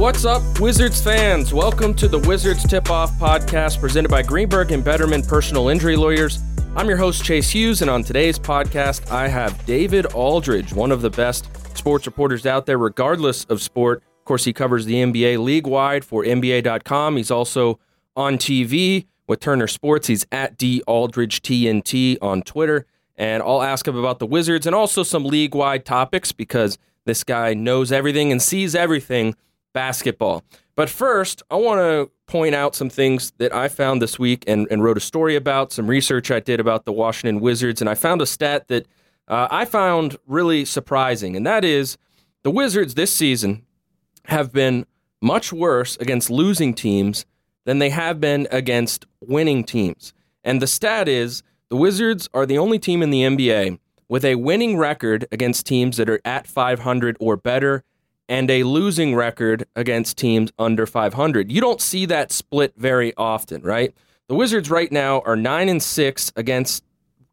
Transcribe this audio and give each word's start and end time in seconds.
What's 0.00 0.24
up, 0.24 0.60
Wizards 0.60 1.02
fans? 1.02 1.52
Welcome 1.52 1.92
to 1.96 2.08
the 2.08 2.20
Wizards 2.20 2.66
Tip 2.66 2.90
Off 2.90 3.12
podcast 3.18 3.80
presented 3.80 4.08
by 4.08 4.22
Greenberg 4.22 4.72
and 4.72 4.82
Bederman 4.82 5.28
Personal 5.28 5.68
Injury 5.68 5.94
Lawyers. 5.94 6.42
I'm 6.74 6.88
your 6.88 6.96
host, 6.96 7.22
Chase 7.22 7.50
Hughes, 7.50 7.82
and 7.82 7.90
on 7.90 8.02
today's 8.02 8.38
podcast, 8.38 9.10
I 9.10 9.28
have 9.28 9.66
David 9.66 10.06
Aldridge, 10.14 10.72
one 10.72 10.90
of 10.90 11.02
the 11.02 11.10
best 11.10 11.54
sports 11.76 12.06
reporters 12.06 12.46
out 12.46 12.64
there, 12.64 12.78
regardless 12.78 13.44
of 13.44 13.60
sport. 13.60 13.98
Of 14.20 14.24
course, 14.24 14.44
he 14.44 14.54
covers 14.54 14.86
the 14.86 14.94
NBA 14.94 15.38
league 15.38 15.66
wide 15.66 16.02
for 16.02 16.24
NBA.com. 16.24 17.18
He's 17.18 17.30
also 17.30 17.78
on 18.16 18.38
TV 18.38 19.04
with 19.26 19.40
Turner 19.40 19.66
Sports. 19.66 20.06
He's 20.06 20.26
at 20.32 20.56
D 20.56 20.82
Aldridge 20.86 21.42
TNT 21.42 22.16
on 22.22 22.40
Twitter. 22.40 22.86
And 23.16 23.42
I'll 23.42 23.62
ask 23.62 23.86
him 23.86 23.98
about 23.98 24.18
the 24.18 24.26
Wizards 24.26 24.64
and 24.64 24.74
also 24.74 25.02
some 25.02 25.26
league 25.26 25.54
wide 25.54 25.84
topics 25.84 26.32
because 26.32 26.78
this 27.04 27.22
guy 27.22 27.52
knows 27.52 27.92
everything 27.92 28.32
and 28.32 28.40
sees 28.40 28.74
everything 28.74 29.34
basketball. 29.72 30.44
But 30.76 30.88
first, 30.88 31.42
I 31.50 31.56
want 31.56 31.78
to 31.80 32.10
point 32.26 32.54
out 32.54 32.74
some 32.74 32.88
things 32.88 33.32
that 33.38 33.54
I 33.54 33.68
found 33.68 34.00
this 34.00 34.18
week 34.18 34.44
and, 34.46 34.66
and, 34.70 34.82
wrote 34.82 34.96
a 34.96 35.00
story 35.00 35.36
about, 35.36 35.72
some 35.72 35.88
research 35.88 36.30
I 36.30 36.40
did 36.40 36.60
about 36.60 36.84
the 36.84 36.92
Washington 36.92 37.40
Wizards. 37.40 37.80
And 37.80 37.90
I 37.90 37.94
found 37.94 38.22
a 38.22 38.26
stat 38.26 38.68
that 38.68 38.86
uh, 39.28 39.48
I 39.50 39.64
found 39.64 40.16
really 40.26 40.64
surprising, 40.64 41.36
and 41.36 41.46
that 41.46 41.64
is 41.64 41.98
the 42.42 42.50
Wizards 42.50 42.94
this 42.94 43.14
season 43.14 43.66
have 44.26 44.52
been 44.52 44.86
much 45.20 45.52
worse 45.52 45.96
against 45.98 46.30
losing 46.30 46.72
teams 46.72 47.26
than 47.64 47.78
they 47.78 47.90
have 47.90 48.20
been 48.20 48.48
against 48.50 49.06
winning 49.20 49.64
teams. 49.64 50.14
And 50.42 50.62
the 50.62 50.66
stat 50.66 51.08
is 51.08 51.42
the 51.68 51.76
Wizards 51.76 52.28
are 52.32 52.46
the 52.46 52.58
only 52.58 52.78
team 52.78 53.02
in 53.02 53.10
the 53.10 53.22
NBA 53.22 53.78
with 54.08 54.24
a 54.24 54.36
winning 54.36 54.76
record 54.76 55.26
against 55.30 55.66
teams 55.66 55.96
that 55.96 56.08
are 56.08 56.20
at 56.24 56.46
500 56.46 57.16
or 57.20 57.36
better 57.36 57.84
and 58.30 58.48
a 58.48 58.62
losing 58.62 59.12
record 59.16 59.66
against 59.74 60.16
teams 60.16 60.52
under 60.56 60.86
500. 60.86 61.50
You 61.50 61.60
don't 61.60 61.80
see 61.80 62.06
that 62.06 62.30
split 62.30 62.72
very 62.76 63.12
often, 63.16 63.60
right? 63.62 63.92
The 64.28 64.36
Wizards 64.36 64.70
right 64.70 64.90
now 64.90 65.20
are 65.26 65.34
9 65.34 65.68
and 65.68 65.82
6 65.82 66.32
against 66.36 66.84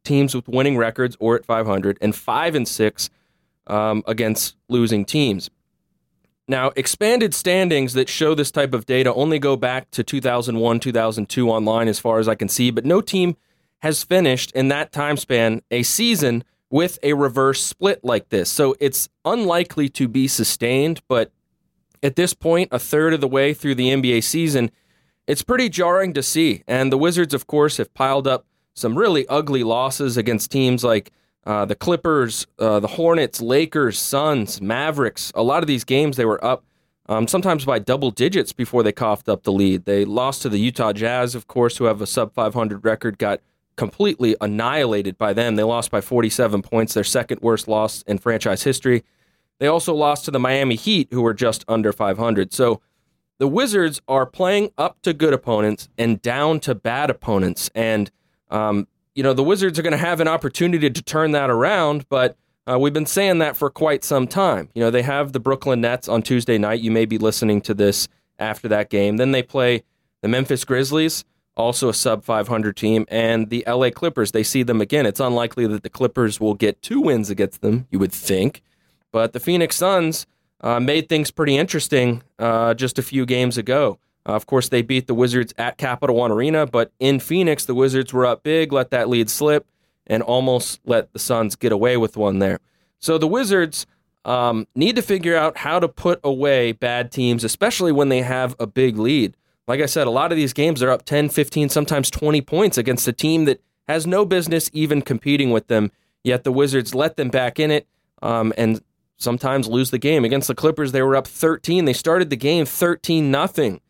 teams 0.04 0.34
with 0.34 0.48
winning 0.48 0.76
records 0.76 1.16
or 1.20 1.36
at 1.36 1.46
500 1.46 2.00
and 2.02 2.16
5 2.16 2.56
and 2.56 2.68
6 2.68 3.10
um, 3.68 4.04
against 4.08 4.56
losing 4.70 5.06
teams. 5.06 5.52
Now, 6.48 6.72
expanded 6.76 7.36
standings 7.36 7.94
that 7.94 8.10
show 8.10 8.34
this 8.34 8.50
type 8.50 8.74
of 8.74 8.88
data 8.88 9.14
only 9.14 9.38
go 9.38 9.56
back 9.56 9.92
to 9.92 10.04
2001, 10.04 10.80
2002 10.80 11.50
online 11.50 11.88
as 11.88 12.00
far 12.00 12.18
as 12.18 12.28
I 12.28 12.34
can 12.34 12.50
see, 12.50 12.72
but 12.72 12.86
no 12.86 13.02
team 13.02 13.38
has 13.80 14.04
finished 14.04 14.52
in 14.54 14.70
that 14.70 14.92
time 14.92 15.18
span 15.18 15.62
a 15.70 15.84
season 15.84 16.44
with 16.70 17.00
a 17.04 17.14
reverse 17.14 17.64
split 17.64 18.04
like 18.04 18.30
this. 18.30 18.50
So 18.50 18.76
it's 18.80 19.10
unlikely 19.24 19.90
to 19.90 20.08
be 20.08 20.28
sustained, 20.28 21.02
but 21.08 21.32
at 22.04 22.16
this 22.16 22.34
point, 22.34 22.70
a 22.72 22.80
third 22.80 23.14
of 23.14 23.22
the 23.22 23.28
way 23.28 23.54
through 23.54 23.76
the 23.76 23.90
NBA 23.90 24.24
season, 24.24 24.72
it's 25.28 25.42
pretty 25.42 25.70
jarring 25.70 26.14
to 26.14 26.24
see. 26.24 26.64
And 26.68 26.92
the 26.92 26.98
Wizards, 26.98 27.34
of 27.34 27.48
course, 27.48 27.78
have 27.78 27.94
piled 27.94 28.28
up 28.28 28.46
some 28.74 28.98
really 28.98 29.28
ugly 29.28 29.64
losses 29.64 30.18
against 30.18 30.52
teams 30.52 30.84
like 30.84 31.12
uh, 31.46 31.66
the 31.66 31.76
Clippers, 31.76 32.46
uh, 32.60 32.80
the 32.80 32.88
Hornets, 32.88 33.42
Lakers, 33.42 33.98
Suns, 33.98 34.62
Mavericks. 34.62 35.32
A 35.34 35.44
lot 35.44 35.64
of 35.64 35.68
these 35.68 35.84
games, 35.84 36.18
they 36.18 36.26
were 36.26 36.44
up 36.44 36.66
um, 37.10 37.28
sometimes 37.28 37.66
by 37.66 37.80
double 37.80 38.12
digits 38.12 38.52
before 38.52 38.84
they 38.84 38.92
coughed 38.92 39.30
up 39.30 39.44
the 39.44 39.52
lead. 39.52 39.86
They 39.86 40.04
lost 40.06 40.42
to 40.42 40.50
the 40.50 40.60
Utah 40.60 40.94
Jazz, 40.94 41.36
of 41.36 41.48
course, 41.48 41.78
who 41.78 41.86
have 41.86 42.02
a 42.02 42.08
sub 42.08 42.34
500 42.34 42.84
record, 42.84 43.18
got 43.18 43.40
completely 43.78 44.36
annihilated 44.42 45.18
by 45.18 45.32
them. 45.34 45.56
They 45.56 45.64
lost 45.64 45.92
by 45.92 46.02
47 46.02 46.62
points, 46.62 46.94
their 46.94 47.04
second 47.04 47.42
worst 47.42 47.68
loss 47.68 48.02
in 48.02 48.18
franchise 48.18 48.64
history. 48.64 49.04
They 49.60 49.68
also 49.68 49.94
lost 49.94 50.26
to 50.26 50.32
the 50.32 50.40
Miami 50.40 50.76
Heat, 50.76 51.08
who 51.12 51.22
were 51.22 51.34
just 51.34 51.64
under 51.68 51.94
500. 51.94 52.52
So 52.54 52.82
the 53.40 53.48
Wizards 53.48 54.02
are 54.08 54.26
playing 54.26 54.72
up 54.78 55.02
to 55.04 55.14
good 55.14 55.34
opponents 55.34 55.90
and 55.98 56.22
down 56.22 56.60
to 56.62 56.76
bad 56.76 57.10
opponents. 57.10 57.70
And, 57.74 58.12
um, 58.50 58.88
you 59.16 59.24
know, 59.24 59.34
the 59.34 59.44
Wizards 59.44 59.80
are 59.80 59.84
going 59.84 59.92
to 59.92 59.98
have 59.98 60.20
an 60.20 60.28
opportunity 60.28 60.90
to 60.90 61.02
turn 61.02 61.32
that 61.32 61.50
around, 61.50 62.10
but 62.10 62.36
uh, 62.70 62.78
we've 62.78 62.94
been 62.94 63.06
saying 63.06 63.38
that 63.40 63.56
for 63.56 63.70
quite 63.70 64.04
some 64.04 64.28
time. 64.28 64.70
You 64.76 64.82
know, 64.82 64.92
they 64.92 65.04
have 65.04 65.32
the 65.32 65.40
Brooklyn 65.40 65.82
Nets 65.82 66.10
on 66.10 66.22
Tuesday 66.22 66.58
night. 66.58 66.82
You 66.82 66.92
may 66.92 67.06
be 67.06 67.18
listening 67.18 67.62
to 67.62 67.74
this 67.74 68.08
after 68.40 68.68
that 68.68 68.90
game. 68.90 69.18
Then 69.18 69.32
they 69.32 69.42
play 69.42 69.84
the 70.22 70.28
Memphis 70.28 70.66
Grizzlies 70.66 71.24
also 71.58 71.90
a 71.90 71.94
sub 71.94 72.24
500 72.24 72.78
team, 72.78 73.06
and 73.10 73.50
the 73.50 73.64
LA 73.68 73.90
Clippers. 73.90 74.32
They 74.32 74.44
see 74.44 74.64
them 74.64 74.80
again. 74.80 75.06
It's 75.06 75.20
unlikely 75.20 75.68
that 75.68 75.84
the 75.84 75.90
Clippers 75.90 76.40
will 76.40 76.54
get 76.54 76.82
two 76.82 77.02
wins 77.02 77.30
against 77.30 77.62
them, 77.62 77.88
you 77.90 78.00
would 78.00 78.14
think. 78.14 78.62
But 79.12 79.34
the 79.34 79.40
Phoenix 79.40 79.76
Suns 79.76 80.28
uh, 80.62 80.80
made 80.80 81.10
things 81.10 81.32
pretty 81.32 81.58
interesting 81.58 82.24
uh, 82.40 82.74
just 82.74 82.98
a 82.98 83.04
few 83.04 83.26
games 83.26 83.58
ago. 83.58 84.00
Uh, 84.26 84.34
of 84.34 84.46
course, 84.46 84.70
they 84.70 84.82
beat 84.82 85.08
the 85.08 85.14
Wizards 85.14 85.54
at 85.58 85.78
Capital 85.78 86.16
One 86.16 86.32
Arena, 86.32 86.66
but 86.66 86.92
in 87.00 87.20
Phoenix, 87.20 87.66
the 87.66 87.76
Wizards 87.76 88.14
were 88.14 88.26
up 88.26 88.44
big, 88.44 88.72
let 88.72 88.92
that 88.92 89.10
lead 89.10 89.30
slip, 89.30 89.66
and 90.06 90.22
almost 90.22 90.80
let 90.86 91.12
the 91.14 91.20
Suns 91.20 91.56
get 91.56 91.72
away 91.72 91.98
with 91.98 92.18
one 92.18 92.40
there. 92.40 92.60
So 93.00 93.18
the 93.18 93.28
Wizards 93.28 93.86
um, 94.26 94.68
need 94.76 94.96
to 94.98 95.02
figure 95.02 95.36
out 95.36 95.58
how 95.58 95.80
to 95.80 95.88
put 95.88 96.20
away 96.24 96.74
bad 96.74 97.12
teams, 97.12 97.44
especially 97.44 97.92
when 97.92 98.10
they 98.10 98.22
have 98.22 98.56
a 98.60 98.68
big 98.68 98.98
lead. 98.98 99.36
Like 99.68 99.82
I 99.82 99.86
said, 99.86 100.08
a 100.08 100.12
lot 100.12 100.32
of 100.32 100.38
these 100.38 100.54
games 100.54 100.82
are 100.82 100.90
up 100.90 101.04
10, 101.04 101.30
15, 101.30 101.70
sometimes 101.70 102.10
20 102.10 102.42
points 102.42 102.78
against 102.78 103.08
a 103.08 103.14
team 103.14 103.46
that 103.46 103.62
has 103.88 104.08
no 104.08 104.26
business 104.26 104.70
even 104.74 105.02
competing 105.02 105.52
with 105.52 105.68
them. 105.68 105.92
Yet 106.24 106.44
the 106.44 106.52
Wizards 106.52 106.96
let 106.96 107.18
them 107.18 107.30
back 107.30 107.60
in 107.60 107.72
it 107.72 107.88
um, 108.22 108.54
and 108.58 108.82
sometimes 109.18 109.68
lose 109.68 109.92
the 109.92 109.98
game. 109.98 110.24
Against 110.24 110.48
the 110.48 110.56
Clippers, 110.56 110.92
they 110.92 111.02
were 111.02 111.16
up 111.16 111.28
13. 111.28 111.86
They 111.86 111.94
started 111.94 112.30
the 112.30 112.38
game 112.38 112.66
13 112.66 113.30
nothing. 113.30 113.82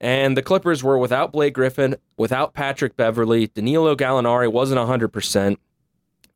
And 0.00 0.36
the 0.36 0.42
Clippers 0.42 0.82
were 0.82 0.98
without 0.98 1.32
Blake 1.32 1.54
Griffin, 1.54 1.96
without 2.16 2.54
Patrick 2.54 2.96
Beverley. 2.96 3.46
Danilo 3.46 3.94
Gallinari 3.96 4.50
wasn't 4.50 4.80
100%. 4.80 5.56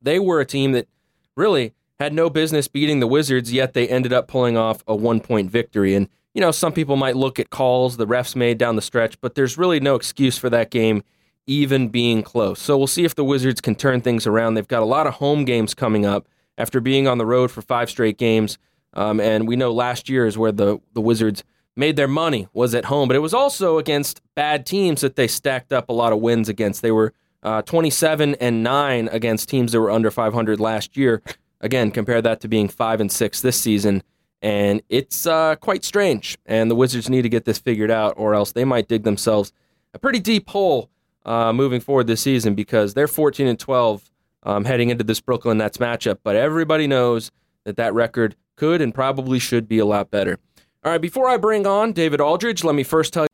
They 0.00 0.19
were 0.19 0.41
a 0.41 0.47
team 0.47 0.72
that 0.72 0.89
really 1.37 1.75
had 1.99 2.15
no 2.15 2.31
business 2.31 2.69
beating 2.69 3.00
the 3.00 3.06
Wizards, 3.06 3.53
yet 3.53 3.75
they 3.75 3.87
ended 3.87 4.12
up 4.12 4.28
pulling 4.28 4.56
off 4.56 4.83
a 4.87 4.97
one 4.97 5.21
point 5.21 5.50
victory. 5.50 5.94
And 5.94 6.09
you 6.34 6.41
know, 6.41 6.50
some 6.50 6.72
people 6.72 6.96
might 6.96 7.16
look 7.16 7.38
at 7.38 7.50
calls 7.50 7.96
the 7.96 8.06
refs 8.06 8.36
made 8.36 8.58
down 8.58 8.76
the 8.76 8.82
stretch, 8.82 9.20
but 9.20 9.34
there's 9.34 9.58
really 9.58 9.80
no 9.80 9.94
excuse 9.94 10.38
for 10.38 10.50
that 10.50 10.70
game 10.70 11.02
even 11.46 11.88
being 11.88 12.22
close. 12.22 12.60
So 12.60 12.78
we'll 12.78 12.86
see 12.86 13.04
if 13.04 13.14
the 13.14 13.24
Wizards 13.24 13.60
can 13.60 13.74
turn 13.74 14.00
things 14.00 14.26
around. 14.26 14.54
They've 14.54 14.68
got 14.68 14.82
a 14.82 14.86
lot 14.86 15.06
of 15.06 15.14
home 15.14 15.44
games 15.44 15.74
coming 15.74 16.06
up 16.06 16.28
after 16.56 16.80
being 16.80 17.08
on 17.08 17.18
the 17.18 17.26
road 17.26 17.50
for 17.50 17.62
five 17.62 17.91
straight 17.91 18.18
games. 18.18 18.58
Um, 18.94 19.20
and 19.20 19.48
we 19.48 19.56
know 19.56 19.72
last 19.72 20.08
year 20.08 20.26
is 20.26 20.38
where 20.38 20.52
the, 20.52 20.78
the 20.92 21.00
Wizards 21.00 21.42
made 21.76 21.96
their 21.96 22.08
money 22.08 22.47
was 22.52 22.74
at 22.74 22.84
home, 22.84 23.08
but 23.08 23.16
it 23.16 23.21
was 23.21 23.34
also 23.34 23.78
against 23.78 24.21
bad 24.34 24.66
teams 24.66 25.00
that 25.00 25.16
they 25.16 25.26
stacked 25.26 25.72
up 25.72 25.88
a 25.88 25.92
lot 25.92 26.12
of 26.12 26.21
wins 26.21 26.48
against. 26.48 26.83
They 26.83 26.91
were 26.92 27.12
uh, 27.42 27.62
27 27.62 28.36
and 28.36 28.62
9 28.62 29.09
against 29.09 29.48
teams 29.48 29.72
that 29.72 29.80
were 29.80 29.91
under 29.91 30.10
500 30.10 30.60
last 30.60 30.97
year. 30.97 31.22
Again, 31.60 31.91
compare 31.91 32.22
that 32.22 32.41
to 32.41 32.48
being 32.48 32.68
5 32.68 33.00
and 33.00 33.10
6 33.10 33.41
this 33.41 33.59
season 33.60 34.03
and 34.42 34.83
it's 34.89 35.27
uh, 35.27 35.57
quite 35.57 35.84
strange. 35.84 36.39
And 36.47 36.71
the 36.71 36.75
Wizards 36.75 37.09
need 37.09 37.22
to 37.22 37.28
get 37.28 37.45
this 37.45 37.59
figured 37.59 37.91
out, 37.91 38.15
or 38.16 38.34
else 38.34 38.53
they 38.53 38.65
might 38.65 38.89
dig 38.89 39.04
themselves 39.04 39.53
a 39.95 39.98
pretty 39.98 40.21
deep 40.21 40.48
hole 40.48 40.91
uh, 41.25 41.53
moving 41.53 41.81
forward 41.81 42.07
this 42.07 42.21
season 42.21 42.54
because 42.54 42.95
they're 42.95 43.09
14 43.09 43.47
and 43.47 43.59
12 43.59 44.10
um, 44.42 44.65
heading 44.65 44.91
into 44.91 45.04
this 45.04 45.21
Brooklyn 45.21 45.59
Nets 45.59 45.77
matchup. 45.78 46.19
But 46.22 46.37
everybody 46.37 46.87
knows 46.87 47.31
that 47.65 47.77
that 47.77 47.92
record 47.95 48.37
could 48.57 48.81
and 48.81 48.95
probably 48.95 49.39
should 49.39 49.69
be 49.69 49.78
a 49.78 49.84
lot 49.84 50.10
better. 50.10 50.39
All 50.83 50.93
right, 50.93 51.01
before 51.01 51.28
I 51.28 51.36
bring 51.36 51.66
on 51.66 51.93
David 51.93 52.21
Aldridge, 52.21 52.65
let 52.65 52.75
me 52.75 52.84
first 52.84 53.13
tell 53.13 53.25
you. 53.25 53.28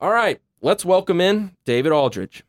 All 0.00 0.12
right, 0.12 0.40
let's 0.62 0.84
welcome 0.84 1.20
in 1.20 1.52
David 1.64 1.92
Aldridge. 1.92 2.42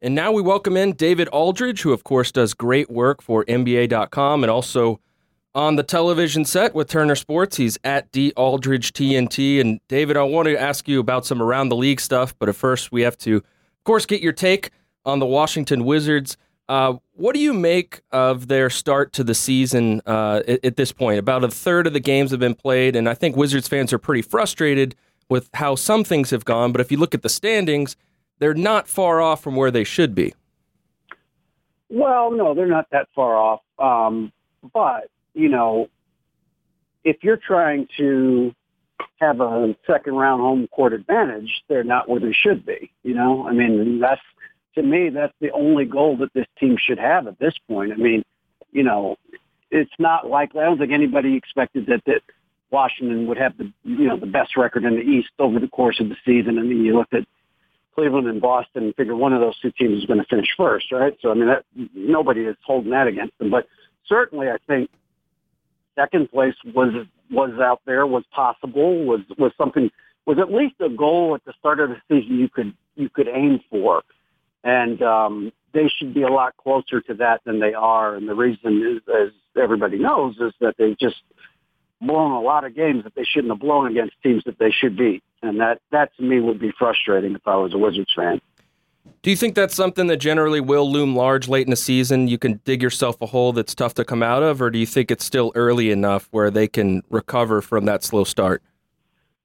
And 0.00 0.14
now 0.14 0.30
we 0.30 0.42
welcome 0.42 0.76
in 0.76 0.92
David 0.92 1.28
Aldridge, 1.32 1.82
who, 1.82 1.92
of 1.92 2.04
course, 2.04 2.30
does 2.30 2.54
great 2.54 2.88
work 2.88 3.20
for 3.20 3.44
NBA.com 3.46 4.44
and 4.44 4.50
also 4.50 5.00
on 5.56 5.74
the 5.74 5.82
television 5.82 6.44
set 6.44 6.72
with 6.72 6.88
Turner 6.88 7.16
Sports. 7.16 7.56
He's 7.56 7.78
at 7.82 8.12
D 8.12 8.32
Aldridge 8.36 8.92
TNT. 8.92 9.60
And 9.60 9.80
David, 9.88 10.16
I 10.16 10.22
want 10.22 10.46
to 10.46 10.56
ask 10.56 10.86
you 10.86 11.00
about 11.00 11.26
some 11.26 11.42
around 11.42 11.68
the 11.68 11.76
league 11.76 12.00
stuff, 12.00 12.32
but 12.38 12.48
at 12.48 12.54
first 12.54 12.92
we 12.92 13.02
have 13.02 13.18
to, 13.18 13.36
of 13.38 13.84
course, 13.84 14.06
get 14.06 14.20
your 14.20 14.32
take 14.32 14.70
on 15.04 15.18
the 15.18 15.26
Washington 15.26 15.84
Wizards. 15.84 16.36
Uh, 16.68 16.94
what 17.14 17.34
do 17.34 17.40
you 17.40 17.52
make 17.52 18.02
of 18.12 18.46
their 18.46 18.70
start 18.70 19.12
to 19.14 19.24
the 19.24 19.34
season 19.34 20.00
uh, 20.06 20.42
at, 20.46 20.64
at, 20.64 20.76
this 20.76 20.92
point? 20.92 21.18
About 21.18 21.42
a 21.42 21.48
third 21.48 21.88
of 21.88 21.92
the 21.92 21.98
games 21.98 22.30
have 22.30 22.38
been 22.38 22.54
played, 22.54 22.94
and 22.94 23.08
I 23.08 23.14
think 23.14 23.34
Wizards 23.34 23.66
fans 23.66 23.92
are 23.92 23.98
pretty 23.98 24.22
frustrated 24.22 24.94
with 25.28 25.48
how 25.54 25.74
some 25.74 26.04
things 26.04 26.30
have 26.30 26.44
gone. 26.44 26.70
But 26.70 26.82
if 26.82 26.92
you 26.92 26.98
look 26.98 27.14
at 27.14 27.22
the 27.22 27.28
standings, 27.30 27.96
they're 28.38 28.54
not 28.54 28.88
far 28.88 29.20
off 29.20 29.42
from 29.42 29.56
where 29.56 29.70
they 29.70 29.84
should 29.84 30.14
be. 30.14 30.34
Well, 31.88 32.30
no, 32.30 32.54
they're 32.54 32.66
not 32.66 32.88
that 32.90 33.08
far 33.14 33.36
off. 33.36 33.60
Um, 33.78 34.32
but 34.72 35.10
you 35.34 35.48
know, 35.48 35.88
if 37.04 37.18
you're 37.22 37.38
trying 37.38 37.88
to 37.96 38.54
have 39.20 39.40
a 39.40 39.74
second 39.86 40.14
round 40.14 40.40
home 40.40 40.68
court 40.68 40.92
advantage, 40.92 41.62
they're 41.68 41.84
not 41.84 42.08
where 42.08 42.20
they 42.20 42.32
should 42.32 42.64
be. 42.66 42.90
You 43.02 43.14
know, 43.14 43.46
I 43.46 43.52
mean, 43.52 44.00
that's 44.00 44.20
to 44.74 44.82
me, 44.82 45.10
that's 45.10 45.34
the 45.40 45.50
only 45.50 45.84
goal 45.84 46.18
that 46.18 46.32
this 46.34 46.46
team 46.58 46.76
should 46.78 46.98
have 46.98 47.26
at 47.26 47.38
this 47.38 47.54
point. 47.68 47.92
I 47.92 47.96
mean, 47.96 48.24
you 48.70 48.82
know, 48.82 49.16
it's 49.70 49.90
not 49.98 50.28
likely. 50.28 50.60
I 50.60 50.64
don't 50.64 50.78
think 50.78 50.92
anybody 50.92 51.36
expected 51.36 51.86
that 51.86 52.02
that 52.06 52.22
Washington 52.70 53.26
would 53.26 53.38
have 53.38 53.56
the 53.56 53.72
you 53.84 54.06
know 54.08 54.18
the 54.18 54.26
best 54.26 54.56
record 54.56 54.84
in 54.84 54.94
the 54.94 55.02
East 55.02 55.30
over 55.38 55.58
the 55.58 55.68
course 55.68 56.00
of 56.00 56.08
the 56.08 56.16
season. 56.24 56.58
I 56.58 56.62
mean, 56.62 56.84
you 56.84 56.96
looked 56.96 57.14
at 57.14 57.26
Cleveland 57.98 58.28
and 58.28 58.40
Boston 58.40 58.94
figure 58.96 59.16
one 59.16 59.32
of 59.32 59.40
those 59.40 59.58
two 59.58 59.72
teams 59.72 59.98
is 59.98 60.06
going 60.06 60.20
to 60.20 60.26
finish 60.26 60.54
first, 60.56 60.92
right? 60.92 61.18
So 61.20 61.32
I 61.32 61.34
mean, 61.34 61.48
that, 61.48 61.64
nobody 61.94 62.42
is 62.42 62.54
holding 62.64 62.92
that 62.92 63.08
against 63.08 63.36
them. 63.38 63.50
But 63.50 63.66
certainly, 64.06 64.48
I 64.48 64.58
think 64.68 64.88
second 65.96 66.30
place 66.30 66.54
was 66.64 66.94
was 67.28 67.58
out 67.60 67.80
there, 67.86 68.06
was 68.06 68.22
possible, 68.30 69.04
was 69.04 69.22
was 69.36 69.50
something, 69.58 69.90
was 70.26 70.38
at 70.38 70.52
least 70.52 70.76
a 70.78 70.88
goal 70.88 71.34
at 71.34 71.44
the 71.44 71.52
start 71.58 71.80
of 71.80 71.90
the 71.90 71.96
season 72.08 72.38
you 72.38 72.48
could 72.48 72.72
you 72.94 73.08
could 73.08 73.26
aim 73.26 73.58
for, 73.68 74.04
and 74.62 75.02
um, 75.02 75.52
they 75.72 75.88
should 75.88 76.14
be 76.14 76.22
a 76.22 76.30
lot 76.30 76.56
closer 76.56 77.00
to 77.00 77.14
that 77.14 77.40
than 77.44 77.58
they 77.58 77.74
are. 77.74 78.14
And 78.14 78.28
the 78.28 78.36
reason 78.36 78.80
is, 78.80 79.02
as 79.12 79.32
everybody 79.60 79.98
knows, 79.98 80.36
is 80.38 80.52
that 80.60 80.76
they 80.78 80.94
just 81.00 81.22
blown 82.00 82.32
a 82.32 82.40
lot 82.40 82.64
of 82.64 82.74
games 82.74 83.04
that 83.04 83.14
they 83.14 83.24
shouldn't 83.24 83.52
have 83.52 83.60
blown 83.60 83.90
against 83.90 84.14
teams 84.22 84.44
that 84.44 84.58
they 84.58 84.70
should 84.70 84.96
beat. 84.96 85.22
And 85.42 85.60
that, 85.60 85.80
that 85.90 86.16
to 86.16 86.22
me 86.22 86.40
would 86.40 86.58
be 86.58 86.72
frustrating 86.78 87.34
if 87.34 87.46
I 87.46 87.56
was 87.56 87.74
a 87.74 87.78
Wizards 87.78 88.12
fan. 88.14 88.40
Do 89.22 89.30
you 89.30 89.36
think 89.36 89.54
that's 89.54 89.74
something 89.74 90.06
that 90.08 90.18
generally 90.18 90.60
will 90.60 90.90
loom 90.90 91.16
large 91.16 91.48
late 91.48 91.66
in 91.66 91.70
the 91.70 91.76
season? 91.76 92.28
You 92.28 92.38
can 92.38 92.60
dig 92.64 92.82
yourself 92.82 93.20
a 93.20 93.26
hole 93.26 93.52
that's 93.52 93.74
tough 93.74 93.94
to 93.94 94.04
come 94.04 94.22
out 94.22 94.42
of, 94.42 94.62
or 94.62 94.70
do 94.70 94.78
you 94.78 94.86
think 94.86 95.10
it's 95.10 95.24
still 95.24 95.50
early 95.54 95.90
enough 95.90 96.28
where 96.30 96.50
they 96.50 96.68
can 96.68 97.02
recover 97.10 97.60
from 97.60 97.84
that 97.86 98.04
slow 98.04 98.24
start? 98.24 98.62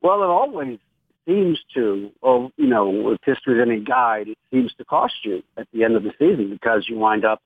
Well, 0.01 0.21
it 0.21 0.27
always 0.27 0.79
seems 1.25 1.59
to, 1.73 2.11
oh, 2.21 2.51
you 2.57 2.67
know, 2.67 3.11
if 3.11 3.19
history's 3.23 3.61
any 3.61 3.79
guide, 3.79 4.27
it 4.27 4.37
seems 4.51 4.73
to 4.75 4.85
cost 4.85 5.15
you 5.23 5.41
at 5.57 5.67
the 5.73 5.83
end 5.83 5.95
of 5.95 6.03
the 6.03 6.11
season 6.19 6.49
because 6.49 6.87
you 6.87 6.97
wind 6.97 7.25
up, 7.25 7.41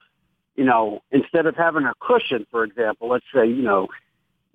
you 0.56 0.66
know, 0.66 1.02
instead 1.12 1.46
of 1.46 1.56
having 1.56 1.86
a 1.86 1.94
cushion, 2.00 2.48
for 2.50 2.64
example, 2.64 3.10
let's 3.10 3.26
say, 3.34 3.46
you 3.46 3.62
know, 3.62 3.88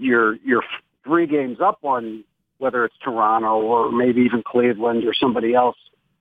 you're 0.02 0.36
you're 0.44 0.64
three 1.04 1.26
games 1.26 1.58
up 1.60 1.78
on 1.82 2.24
whether 2.58 2.84
it's 2.84 2.94
Toronto 3.02 3.60
or 3.60 3.90
maybe 3.90 4.20
even 4.22 4.42
Cleveland 4.46 5.04
or 5.04 5.14
somebody 5.14 5.54
else 5.54 5.76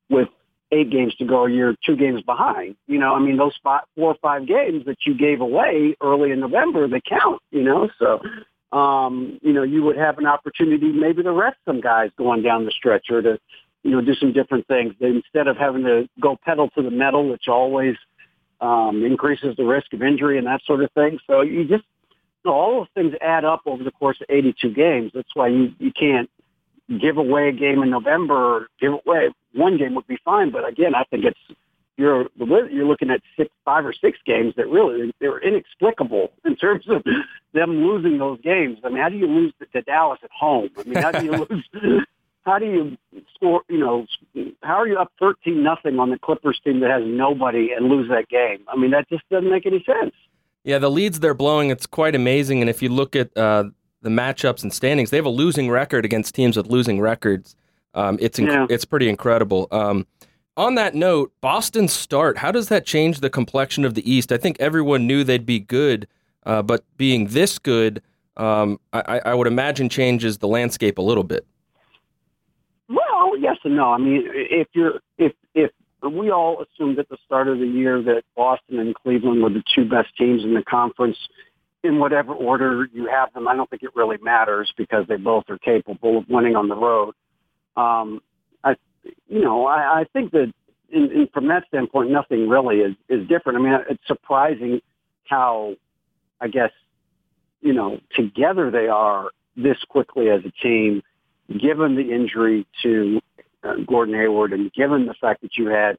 with 0.09 0.27
eight 0.71 0.89
games 0.89 1.13
to 1.15 1.25
go, 1.25 1.45
you're 1.45 1.75
two 1.85 1.95
games 1.95 2.23
behind. 2.23 2.75
You 2.87 2.97
know, 2.97 3.13
I 3.13 3.19
mean, 3.19 3.37
those 3.37 3.53
five, 3.63 3.81
four 3.95 4.11
or 4.11 4.17
five 4.21 4.47
games 4.47 4.85
that 4.85 4.97
you 5.05 5.15
gave 5.15 5.41
away 5.41 5.95
early 6.01 6.31
in 6.31 6.39
November, 6.39 6.87
they 6.87 7.01
count, 7.07 7.41
you 7.51 7.61
know, 7.61 7.89
so, 7.99 8.21
um, 8.75 9.37
you 9.41 9.53
know, 9.53 9.63
you 9.63 9.83
would 9.83 9.97
have 9.97 10.17
an 10.17 10.25
opportunity 10.25 10.91
maybe 10.91 11.21
to 11.21 11.31
rest 11.31 11.57
some 11.65 11.81
guys 11.81 12.09
going 12.17 12.41
down 12.41 12.65
the 12.65 12.71
stretch 12.71 13.07
or 13.11 13.21
to, 13.21 13.37
you 13.83 13.91
know, 13.91 14.01
do 14.01 14.15
some 14.15 14.31
different 14.31 14.65
things 14.67 14.95
instead 14.99 15.47
of 15.47 15.57
having 15.57 15.83
to 15.83 16.07
go 16.19 16.37
pedal 16.43 16.69
to 16.69 16.81
the 16.81 16.91
metal, 16.91 17.29
which 17.29 17.47
always 17.49 17.95
um, 18.61 19.03
increases 19.03 19.55
the 19.57 19.65
risk 19.65 19.93
of 19.93 20.01
injury 20.01 20.37
and 20.37 20.47
that 20.47 20.61
sort 20.65 20.83
of 20.83 20.91
thing. 20.93 21.19
So 21.27 21.41
you 21.41 21.65
just, 21.65 21.83
know, 22.45 22.51
all 22.51 22.79
those 22.79 22.87
things 22.95 23.15
add 23.21 23.45
up 23.45 23.61
over 23.65 23.83
the 23.83 23.91
course 23.91 24.17
of 24.21 24.27
82 24.29 24.73
games. 24.73 25.11
That's 25.13 25.35
why 25.35 25.47
you, 25.47 25.73
you 25.79 25.91
can't 25.91 26.29
give 26.99 27.17
away 27.17 27.49
a 27.49 27.51
game 27.51 27.83
in 27.83 27.89
November 27.89 28.67
give 28.79 28.93
away 28.93 29.29
one 29.53 29.77
game 29.77 29.95
would 29.95 30.07
be 30.07 30.17
fine. 30.23 30.51
But 30.51 30.67
again, 30.67 30.95
I 30.95 31.03
think 31.05 31.25
it's 31.25 31.39
you're 31.97 32.27
you're 32.37 32.85
looking 32.85 33.11
at 33.11 33.21
six, 33.37 33.51
five 33.65 33.85
or 33.85 33.93
six 33.93 34.17
games 34.25 34.55
that 34.57 34.67
really 34.67 35.13
they 35.19 35.27
were 35.27 35.41
inexplicable 35.41 36.31
in 36.45 36.55
terms 36.55 36.85
of 36.89 37.03
them 37.53 37.83
losing 37.83 38.17
those 38.17 38.39
games. 38.41 38.79
I 38.83 38.89
mean, 38.89 39.01
how 39.01 39.09
do 39.09 39.17
you 39.17 39.27
lose 39.27 39.53
to 39.73 39.81
Dallas 39.81 40.19
at 40.23 40.31
home? 40.31 40.69
I 40.77 40.83
mean, 40.83 40.95
how 40.95 41.11
do 41.11 41.25
you 41.25 41.31
lose? 41.31 41.65
How 42.43 42.57
do 42.57 42.65
you 42.65 42.97
score? 43.35 43.61
You 43.69 43.77
know, 43.77 44.07
how 44.63 44.73
are 44.77 44.87
you 44.87 44.97
up 44.97 45.11
thirteen 45.19 45.61
nothing 45.61 45.99
on 45.99 46.09
the 46.09 46.17
Clippers 46.17 46.59
team 46.63 46.79
that 46.79 46.89
has 46.89 47.03
nobody 47.05 47.69
and 47.71 47.85
lose 47.85 48.09
that 48.09 48.29
game? 48.29 48.65
I 48.67 48.75
mean, 48.75 48.89
that 48.91 49.07
just 49.09 49.21
doesn't 49.29 49.47
make 49.47 49.67
any 49.67 49.83
sense. 49.83 50.15
Yeah, 50.63 50.77
the 50.77 50.91
leads 50.91 51.19
they're 51.19 51.33
blowing, 51.33 51.69
it's 51.69 51.87
quite 51.87 52.15
amazing. 52.15 52.61
And 52.61 52.69
if 52.69 52.81
you 52.81 52.89
look 52.89 53.15
at 53.15 53.35
uh, 53.37 53.65
the 54.01 54.09
matchups 54.09 54.63
and 54.63 54.71
standings, 54.71 55.09
they 55.09 55.17
have 55.17 55.25
a 55.25 55.29
losing 55.29 55.69
record 55.69 56.05
against 56.05 56.35
teams 56.35 56.55
with 56.55 56.67
losing 56.67 56.99
records. 56.99 57.55
Um, 57.93 58.17
it's 58.21 58.39
inc- 58.39 58.47
yeah. 58.47 58.67
it's 58.69 58.85
pretty 58.85 59.09
incredible. 59.09 59.67
Um, 59.71 60.05
on 60.57 60.75
that 60.75 60.93
note, 60.93 61.31
Boston's 61.41 61.93
start, 61.93 62.37
how 62.37 62.51
does 62.51 62.67
that 62.69 62.85
change 62.85 63.19
the 63.19 63.29
complexion 63.29 63.85
of 63.85 63.95
the 63.95 64.11
East? 64.11 64.31
I 64.31 64.37
think 64.37 64.57
everyone 64.59 65.07
knew 65.07 65.23
they'd 65.23 65.45
be 65.45 65.59
good, 65.59 66.07
uh, 66.45 66.61
but 66.61 66.83
being 66.97 67.27
this 67.27 67.57
good, 67.57 68.01
um, 68.37 68.79
I, 68.93 69.21
I, 69.25 69.33
would 69.33 69.47
imagine 69.47 69.89
changes 69.89 70.37
the 70.37 70.47
landscape 70.47 70.97
a 70.97 71.01
little 71.01 71.23
bit. 71.23 71.45
Well, 72.87 73.37
yes 73.37 73.57
and 73.63 73.75
no. 73.75 73.91
I 73.91 73.97
mean, 73.97 74.23
if 74.33 74.67
you're 74.73 75.01
if 75.17 75.33
if 75.53 75.71
we 76.09 76.31
all 76.31 76.63
assumed 76.63 76.97
at 76.99 77.09
the 77.09 77.17
start 77.25 77.47
of 77.47 77.59
the 77.59 77.65
year 77.65 78.01
that 78.01 78.23
Boston 78.35 78.79
and 78.79 78.95
Cleveland 78.95 79.43
were 79.43 79.49
the 79.49 79.63
two 79.75 79.87
best 79.87 80.15
teams 80.17 80.43
in 80.43 80.53
the 80.53 80.63
conference 80.63 81.17
in 81.83 81.99
whatever 81.99 82.33
order 82.33 82.87
you 82.93 83.07
have 83.07 83.33
them. 83.33 83.47
I 83.47 83.55
don't 83.55 83.69
think 83.69 83.83
it 83.83 83.91
really 83.95 84.17
matters 84.21 84.71
because 84.77 85.05
they 85.07 85.17
both 85.17 85.45
are 85.49 85.57
capable 85.57 86.19
of 86.19 86.25
winning 86.29 86.55
on 86.55 86.67
the 86.67 86.75
road. 86.75 87.13
Um, 87.75 88.21
I, 88.63 88.75
you 89.27 89.41
know, 89.41 89.65
I, 89.65 90.01
I 90.01 90.05
think 90.13 90.31
that 90.31 90.51
in, 90.91 91.11
in, 91.11 91.27
from 91.33 91.47
that 91.47 91.65
standpoint, 91.67 92.11
nothing 92.11 92.49
really 92.49 92.77
is, 92.77 92.95
is 93.09 93.27
different. 93.27 93.59
I 93.59 93.61
mean, 93.61 93.79
it's 93.89 94.05
surprising 94.07 94.81
how, 95.25 95.75
I 96.39 96.47
guess, 96.47 96.71
you 97.61 97.73
know, 97.73 97.99
together 98.15 98.69
they 98.71 98.87
are 98.87 99.29
this 99.55 99.77
quickly 99.87 100.29
as 100.29 100.41
a 100.45 100.51
team, 100.63 101.01
given 101.47 101.95
the 101.95 102.13
injury 102.13 102.65
to 102.83 103.21
Gordon 103.87 104.15
Hayward, 104.15 104.53
and 104.53 104.71
given 104.73 105.05
the 105.05 105.13
fact 105.19 105.41
that 105.41 105.57
you 105.57 105.67
had 105.67 105.97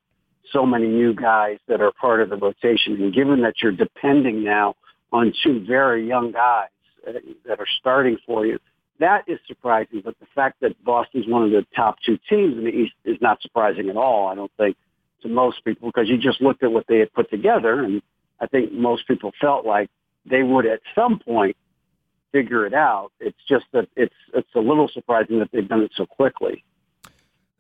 so 0.52 0.66
many 0.66 0.87
new 0.87 1.14
guys 1.14 1.59
that 1.69 1.81
are 1.81 1.92
part 1.92 2.21
of 2.21 2.31
the 2.31 2.37
rotation, 2.37 3.00
and 3.00 3.14
given 3.14 3.42
that 3.42 3.54
you're 3.62 3.73
depending 3.73 4.45
now 4.45 4.75
on 5.12 5.33
two 5.42 5.64
very 5.64 6.07
young 6.07 6.33
guys 6.33 6.69
uh, 7.07 7.12
that 7.47 7.61
are 7.61 7.66
starting 7.78 8.19
for 8.26 8.47
you, 8.47 8.59
that 8.99 9.25
is 9.28 9.38
surprising. 9.47 10.02
But 10.04 10.19
the 10.21 10.26
fact 10.35 10.61
that 10.61 10.83
Boston's 10.85 11.26
one 11.26 11.45
of 11.45 11.50
the 11.50 11.64
top 11.75 11.97
two 12.04 12.19
teams 12.28 12.57
in 12.57 12.64
the 12.64 12.71
East 12.71 12.95
is 13.04 13.16
not 13.21 13.40
surprising 13.42 13.88
at 13.88 13.97
all. 13.97 14.28
I 14.28 14.35
don't 14.35 14.52
think 14.57 14.76
to 15.23 15.28
most 15.28 15.64
people 15.64 15.88
because 15.88 16.09
you 16.09 16.19
just 16.19 16.40
looked 16.40 16.62
at 16.62 16.73
what 16.73 16.87
they 16.88 16.99
had 16.99 17.12
put 17.12 17.31
together, 17.31 17.83
and 17.83 18.02
I 18.40 18.47
think 18.47 18.73
most 18.73 19.07
people 19.07 19.33
felt 19.40 19.64
like 19.64 19.88
they 20.28 20.42
would 20.42 20.66
at 20.66 20.81
some 20.95 21.19
point 21.19 21.57
figure 22.33 22.66
it 22.66 22.75
out. 22.75 23.12
It's 23.21 23.38
just 23.49 23.66
that 23.73 23.88
it's 23.97 24.14
it's 24.35 24.54
a 24.54 24.61
little 24.61 24.88
surprising 24.92 25.38
that 25.38 25.50
they've 25.52 25.69
done 25.69 25.83
it 25.83 25.92
so 25.95 26.07
quickly. 26.07 26.64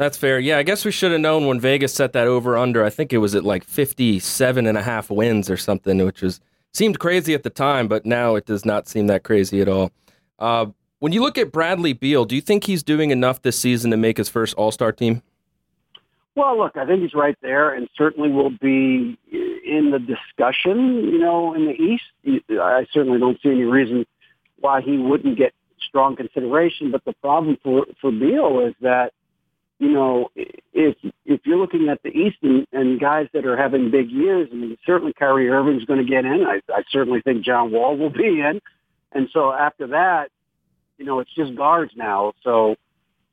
That's 0.02 0.16
fair. 0.16 0.40
Yeah, 0.40 0.58
I 0.58 0.64
guess 0.64 0.84
we 0.84 0.90
should 0.90 1.12
have 1.12 1.20
known 1.20 1.46
when 1.46 1.60
Vegas 1.60 1.94
set 1.94 2.12
that 2.14 2.26
over 2.26 2.58
under. 2.58 2.84
I 2.84 2.90
think 2.90 3.12
it 3.12 3.18
was 3.18 3.36
at 3.36 3.44
like 3.44 3.62
57 3.62 4.66
and 4.66 4.76
a 4.76 4.82
half 4.82 5.10
wins 5.10 5.48
or 5.48 5.56
something, 5.56 6.04
which 6.04 6.22
was 6.22 6.40
seemed 6.72 6.98
crazy 6.98 7.34
at 7.34 7.44
the 7.44 7.50
time, 7.50 7.86
but 7.86 8.04
now 8.04 8.34
it 8.34 8.44
does 8.44 8.64
not 8.64 8.88
seem 8.88 9.06
that 9.06 9.22
crazy 9.22 9.60
at 9.60 9.68
all. 9.68 9.92
Uh, 10.40 10.66
when 10.98 11.12
you 11.12 11.20
look 11.22 11.38
at 11.38 11.52
Bradley 11.52 11.92
Beal, 11.92 12.24
do 12.24 12.34
you 12.34 12.40
think 12.40 12.64
he's 12.64 12.82
doing 12.82 13.12
enough 13.12 13.42
this 13.42 13.56
season 13.56 13.92
to 13.92 13.96
make 13.96 14.16
his 14.16 14.28
first 14.28 14.54
All 14.54 14.72
Star 14.72 14.90
team? 14.90 15.22
Well, 16.34 16.58
look, 16.58 16.76
I 16.76 16.84
think 16.84 17.02
he's 17.02 17.14
right 17.14 17.38
there, 17.40 17.72
and 17.72 17.88
certainly 17.96 18.28
will 18.28 18.50
be 18.50 19.16
in 19.30 19.92
the 19.92 20.00
discussion. 20.00 21.04
You 21.12 21.20
know, 21.20 21.54
in 21.54 21.66
the 21.66 21.80
East, 21.80 22.50
I 22.50 22.88
certainly 22.92 23.20
don't 23.20 23.40
see 23.40 23.50
any 23.50 23.62
reason 23.62 24.04
why 24.58 24.80
he 24.80 24.98
wouldn't 24.98 25.38
get 25.38 25.52
strong 25.86 26.16
consideration. 26.16 26.90
But 26.90 27.04
the 27.04 27.12
problem 27.22 27.56
for 27.62 27.86
for 28.00 28.10
Beal 28.10 28.66
is 28.66 28.74
that 28.80 29.12
you 29.82 29.90
know, 29.90 30.30
if 30.36 30.96
if 31.26 31.40
you're 31.44 31.58
looking 31.58 31.88
at 31.88 32.00
the 32.04 32.10
East 32.10 32.36
and, 32.42 32.68
and 32.72 33.00
guys 33.00 33.26
that 33.32 33.44
are 33.44 33.56
having 33.56 33.90
big 33.90 34.12
years, 34.12 34.48
I 34.52 34.54
mean, 34.54 34.76
certainly 34.86 35.12
Kyrie 35.12 35.48
Irving's 35.48 35.84
going 35.86 35.98
to 35.98 36.08
get 36.08 36.24
in. 36.24 36.44
I, 36.46 36.60
I 36.72 36.84
certainly 36.92 37.20
think 37.20 37.44
John 37.44 37.72
Wall 37.72 37.96
will 37.96 38.12
be 38.12 38.40
in. 38.40 38.60
And 39.10 39.28
so 39.32 39.52
after 39.52 39.88
that, 39.88 40.30
you 40.98 41.04
know, 41.04 41.18
it's 41.18 41.34
just 41.34 41.56
guards 41.56 41.90
now. 41.96 42.32
So 42.44 42.76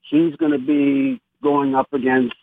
he's 0.10 0.36
going 0.38 0.53
to 0.53 0.58
be 0.58 1.22
going 1.44 1.75
up 1.75 1.94
against 1.94 2.36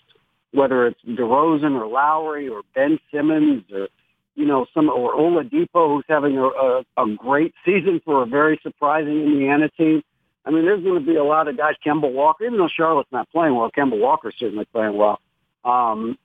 whether 0.53 0.87
it's 0.87 1.01
DeRozan 1.03 1.75
or 1.75 1.89
Lowry 1.89 2.49
or 2.49 2.63
Ben 2.77 3.01
Simmons 3.13 3.65
or 3.73 3.89
you 4.37 4.47
know, 4.47 4.67
some 4.73 4.89
or 4.89 5.15
Oladipo, 5.15 5.97
who's 5.97 6.05
having 6.09 6.39
a, 6.39 6.45
a, 6.45 6.85
a 6.97 7.17
great 7.17 7.55
season 7.65 8.01
for 8.05 8.23
a 8.23 8.27
very 8.27 8.61
surprising 8.63 9.21
Indiana 9.21 9.69
team. 9.71 10.05
I 10.47 10.51
mean, 10.51 10.65
there's 10.65 10.83
going 10.83 11.01
to 11.01 11.05
be 11.05 11.17
a 11.17 11.25
lot 11.25 11.49
of 11.49 11.57
guys. 11.57 11.75
Kemba 11.85 12.11
Walker, 12.11 12.45
even 12.45 12.57
though 12.57 12.69
Charlotte's 12.69 13.11
not 13.11 13.29
playing 13.31 13.57
well, 13.57 13.71
Kemba 13.77 13.99
Walker's 13.99 14.37
certainly 14.39 14.65
playing 14.67 14.97
well. 14.97 15.19
Um, 15.65 16.17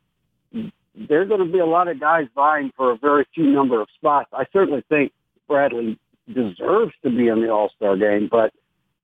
there's 0.95 1.27
going 1.27 1.45
to 1.45 1.51
be 1.51 1.59
a 1.59 1.65
lot 1.65 1.87
of 1.87 1.99
guys 1.99 2.27
vying 2.35 2.71
for 2.77 2.91
a 2.91 2.97
very 2.97 3.25
few 3.33 3.51
number 3.51 3.81
of 3.81 3.87
spots. 3.95 4.29
I 4.31 4.45
certainly 4.53 4.83
think 4.89 5.11
Bradley 5.47 5.97
deserves 6.27 6.93
to 7.03 7.09
be 7.09 7.29
in 7.29 7.41
the 7.41 7.49
All 7.49 7.71
Star 7.75 7.97
game, 7.97 8.29
but 8.31 8.53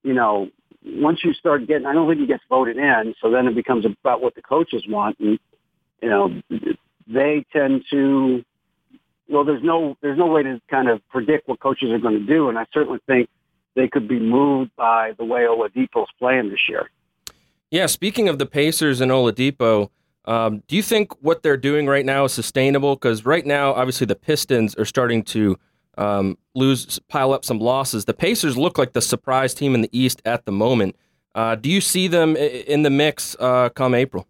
you 0.04 0.14
know, 0.14 0.50
once 0.86 1.20
you 1.24 1.34
start 1.34 1.68
getting, 1.68 1.88
I 1.88 1.94
don't 1.94 2.08
think 2.08 2.22
he 2.22 2.28
gets 2.28 2.44
voted 2.48 2.78
in. 2.78 3.16
So 3.22 3.32
then 3.32 3.48
it 3.48 3.56
becomes 3.56 3.86
about 3.86 4.22
what 4.22 4.36
the 4.36 4.42
coaches 4.42 4.86
want, 4.88 5.20
and 5.20 5.40
you 6.02 6.10
know, 6.10 6.42
they 7.08 7.46
tend 7.52 7.84
to. 7.92 8.44
Well, 9.30 9.44
there's 9.44 9.64
no 9.64 9.98
there's 10.02 10.18
no 10.18 10.28
way 10.28 10.44
to 10.44 10.62
kind 10.70 10.90
of 10.90 11.02
predict 11.10 11.48
what 11.48 11.60
coaches 11.60 11.90
are 11.92 12.00
going 12.00 12.20
to 12.20 12.26
do, 12.26 12.50
and 12.50 12.58
I 12.58 12.66
certainly 12.72 13.00
think 13.08 13.30
they 13.78 13.88
could 13.88 14.08
be 14.08 14.20
moved 14.20 14.72
by 14.76 15.14
the 15.18 15.24
way 15.24 15.42
Oladipo's 15.42 16.10
playing 16.20 16.50
this 16.50 16.68
year. 16.68 16.90
Yeah, 17.72 17.86
speaking 17.86 18.28
of 18.28 18.40
the 18.40 18.46
Pacers 18.46 19.00
and 19.02 19.12
Oladipo, 19.12 19.90
um, 20.26 20.64
do 20.68 20.76
you 20.76 20.84
think 20.84 21.14
what 21.22 21.44
they're 21.44 21.58
doing 21.58 21.88
right 21.88 22.06
now 22.06 22.26
is 22.26 22.34
sustainable? 22.34 22.96
Because 22.96 23.26
right 23.26 23.46
now, 23.46 23.74
obviously, 23.74 24.06
the 24.06 24.16
Pistons 24.16 24.76
are 24.76 24.86
starting 24.86 25.24
to 25.24 25.58
um, 25.98 26.38
lose, 26.54 27.00
pile 27.08 27.32
up 27.32 27.46
some 27.46 27.60
losses. 27.60 28.06
The 28.06 28.14
Pacers 28.14 28.58
look 28.58 28.78
like 28.78 28.94
the 28.94 29.02
surprise 29.02 29.54
team 29.54 29.74
in 29.74 29.82
the 29.82 29.90
East 29.98 30.22
at 30.26 30.46
the 30.46 30.52
moment. 30.52 30.96
Uh, 31.34 31.56
do 31.56 31.70
you 31.70 31.82
see 31.82 32.08
them 32.08 32.36
in 32.36 32.82
the 32.82 32.90
mix 32.90 33.36
uh, 33.40 33.70
come 33.70 33.94
April? 33.94 34.28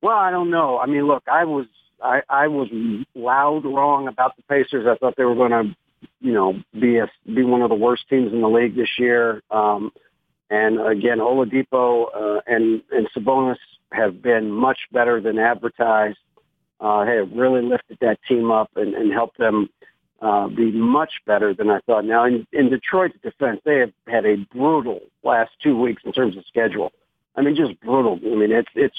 Well, 0.00 0.16
I 0.16 0.30
don't 0.30 0.50
know. 0.50 0.78
I 0.78 0.86
mean, 0.86 1.06
look, 1.06 1.24
I 1.26 1.44
was 1.44 1.66
I, 2.02 2.22
I 2.28 2.48
was 2.48 2.68
loud 3.14 3.64
wrong 3.64 4.08
about 4.08 4.36
the 4.36 4.42
Pacers. 4.42 4.86
I 4.86 4.96
thought 4.96 5.14
they 5.16 5.24
were 5.24 5.34
going 5.34 5.50
to, 5.50 5.76
you 6.20 6.32
know, 6.32 6.60
be 6.72 6.98
a 6.98 7.08
be 7.26 7.44
one 7.44 7.62
of 7.62 7.68
the 7.68 7.74
worst 7.74 8.08
teams 8.08 8.32
in 8.32 8.40
the 8.40 8.48
league 8.48 8.76
this 8.76 8.98
year. 8.98 9.42
Um, 9.50 9.92
and 10.50 10.80
again, 10.80 11.18
Oladipo 11.18 12.06
uh, 12.14 12.40
and 12.46 12.82
and 12.90 13.08
Sabonis 13.16 13.58
have 13.92 14.22
been 14.22 14.50
much 14.50 14.78
better 14.92 15.20
than 15.20 15.38
advertised. 15.38 16.18
Uh, 16.80 17.04
have 17.04 17.32
really 17.32 17.62
lifted 17.62 17.98
that 18.00 18.18
team 18.28 18.52
up 18.52 18.70
and, 18.76 18.94
and 18.94 19.12
helped 19.12 19.36
them 19.36 19.68
uh, 20.20 20.46
be 20.48 20.70
much 20.70 21.12
better 21.26 21.52
than 21.52 21.70
I 21.70 21.80
thought. 21.80 22.04
Now, 22.04 22.24
in, 22.24 22.46
in 22.52 22.70
Detroit's 22.70 23.16
defense, 23.22 23.60
they 23.64 23.78
have 23.78 23.92
had 24.06 24.26
a 24.26 24.36
brutal 24.52 25.00
last 25.22 25.50
two 25.62 25.76
weeks 25.76 26.02
in 26.04 26.12
terms 26.12 26.36
of 26.36 26.44
schedule. 26.46 26.92
I 27.36 27.42
mean, 27.42 27.56
just 27.56 27.80
brutal. 27.80 28.18
I 28.24 28.34
mean, 28.36 28.52
it's 28.52 28.68
it's 28.74 28.96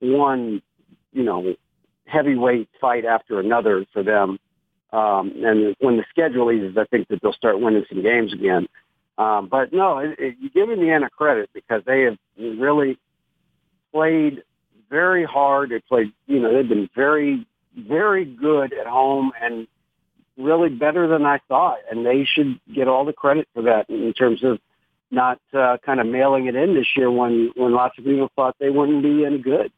one, 0.00 0.62
you 1.12 1.22
know, 1.22 1.54
heavyweight 2.06 2.68
fight 2.80 3.04
after 3.04 3.38
another 3.38 3.84
for 3.92 4.02
them. 4.02 4.38
Um, 4.92 5.32
and 5.42 5.74
when 5.80 5.96
the 5.96 6.04
schedule 6.10 6.52
eases, 6.52 6.76
I 6.76 6.84
think 6.84 7.08
that 7.08 7.20
they'll 7.22 7.32
start 7.32 7.60
winning 7.60 7.84
some 7.88 8.02
games 8.02 8.32
again. 8.32 8.68
Um, 9.18 9.48
but 9.48 9.72
no, 9.72 9.98
it, 9.98 10.18
it, 10.18 10.36
you 10.40 10.50
give 10.50 10.70
Indiana 10.70 11.08
credit 11.10 11.50
because 11.54 11.82
they 11.86 12.02
have 12.02 12.18
really 12.38 12.98
played 13.92 14.42
very 14.90 15.24
hard. 15.24 15.70
They 15.70 15.80
played, 15.80 16.12
you 16.26 16.40
know, 16.40 16.54
they've 16.54 16.68
been 16.68 16.88
very, 16.94 17.46
very 17.76 18.24
good 18.24 18.72
at 18.72 18.86
home 18.86 19.32
and 19.40 19.66
really 20.36 20.68
better 20.68 21.06
than 21.08 21.24
I 21.24 21.38
thought. 21.48 21.78
And 21.90 22.04
they 22.04 22.24
should 22.24 22.60
get 22.74 22.88
all 22.88 23.04
the 23.04 23.12
credit 23.12 23.48
for 23.54 23.62
that 23.62 23.88
in 23.88 24.12
terms 24.12 24.44
of 24.44 24.58
not 25.10 25.40
uh, 25.54 25.76
kind 25.84 26.00
of 26.00 26.06
mailing 26.06 26.46
it 26.46 26.56
in 26.56 26.74
this 26.74 26.86
year 26.96 27.10
when, 27.10 27.50
when 27.54 27.72
lots 27.72 27.98
of 27.98 28.04
people 28.04 28.30
thought 28.34 28.56
they 28.58 28.70
wouldn't 28.70 29.02
be 29.02 29.24
any 29.24 29.38
good. 29.38 29.70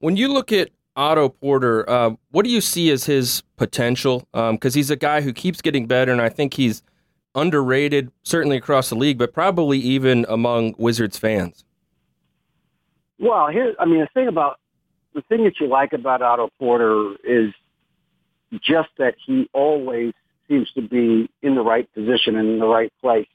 When 0.00 0.16
you 0.16 0.32
look 0.32 0.52
at 0.52 0.70
Otto 0.96 1.30
Porter, 1.30 1.88
uh, 1.88 2.10
what 2.30 2.44
do 2.44 2.50
you 2.50 2.60
see 2.60 2.90
as 2.90 3.04
his 3.04 3.42
potential? 3.56 4.26
Because 4.32 4.74
um, 4.74 4.78
he's 4.78 4.90
a 4.90 4.96
guy 4.96 5.20
who 5.20 5.32
keeps 5.32 5.60
getting 5.60 5.86
better, 5.86 6.12
and 6.12 6.20
I 6.20 6.28
think 6.28 6.54
he's 6.54 6.82
underrated, 7.34 8.12
certainly 8.22 8.56
across 8.56 8.90
the 8.90 8.94
league, 8.94 9.18
but 9.18 9.32
probably 9.32 9.78
even 9.78 10.26
among 10.28 10.74
Wizards 10.78 11.18
fans. 11.18 11.64
Well, 13.18 13.48
here, 13.48 13.74
I 13.78 13.86
mean, 13.86 14.00
the 14.00 14.08
thing 14.12 14.28
about 14.28 14.58
the 15.14 15.22
thing 15.22 15.44
that 15.44 15.60
you 15.60 15.68
like 15.68 15.92
about 15.92 16.22
Otto 16.22 16.50
Porter 16.58 17.14
is 17.24 17.52
just 18.60 18.88
that 18.98 19.14
he 19.24 19.48
always 19.52 20.12
seems 20.48 20.70
to 20.72 20.82
be 20.82 21.30
in 21.42 21.54
the 21.54 21.62
right 21.62 21.92
position 21.94 22.36
and 22.36 22.48
in 22.48 22.58
the 22.58 22.66
right 22.66 22.92
place. 23.00 23.28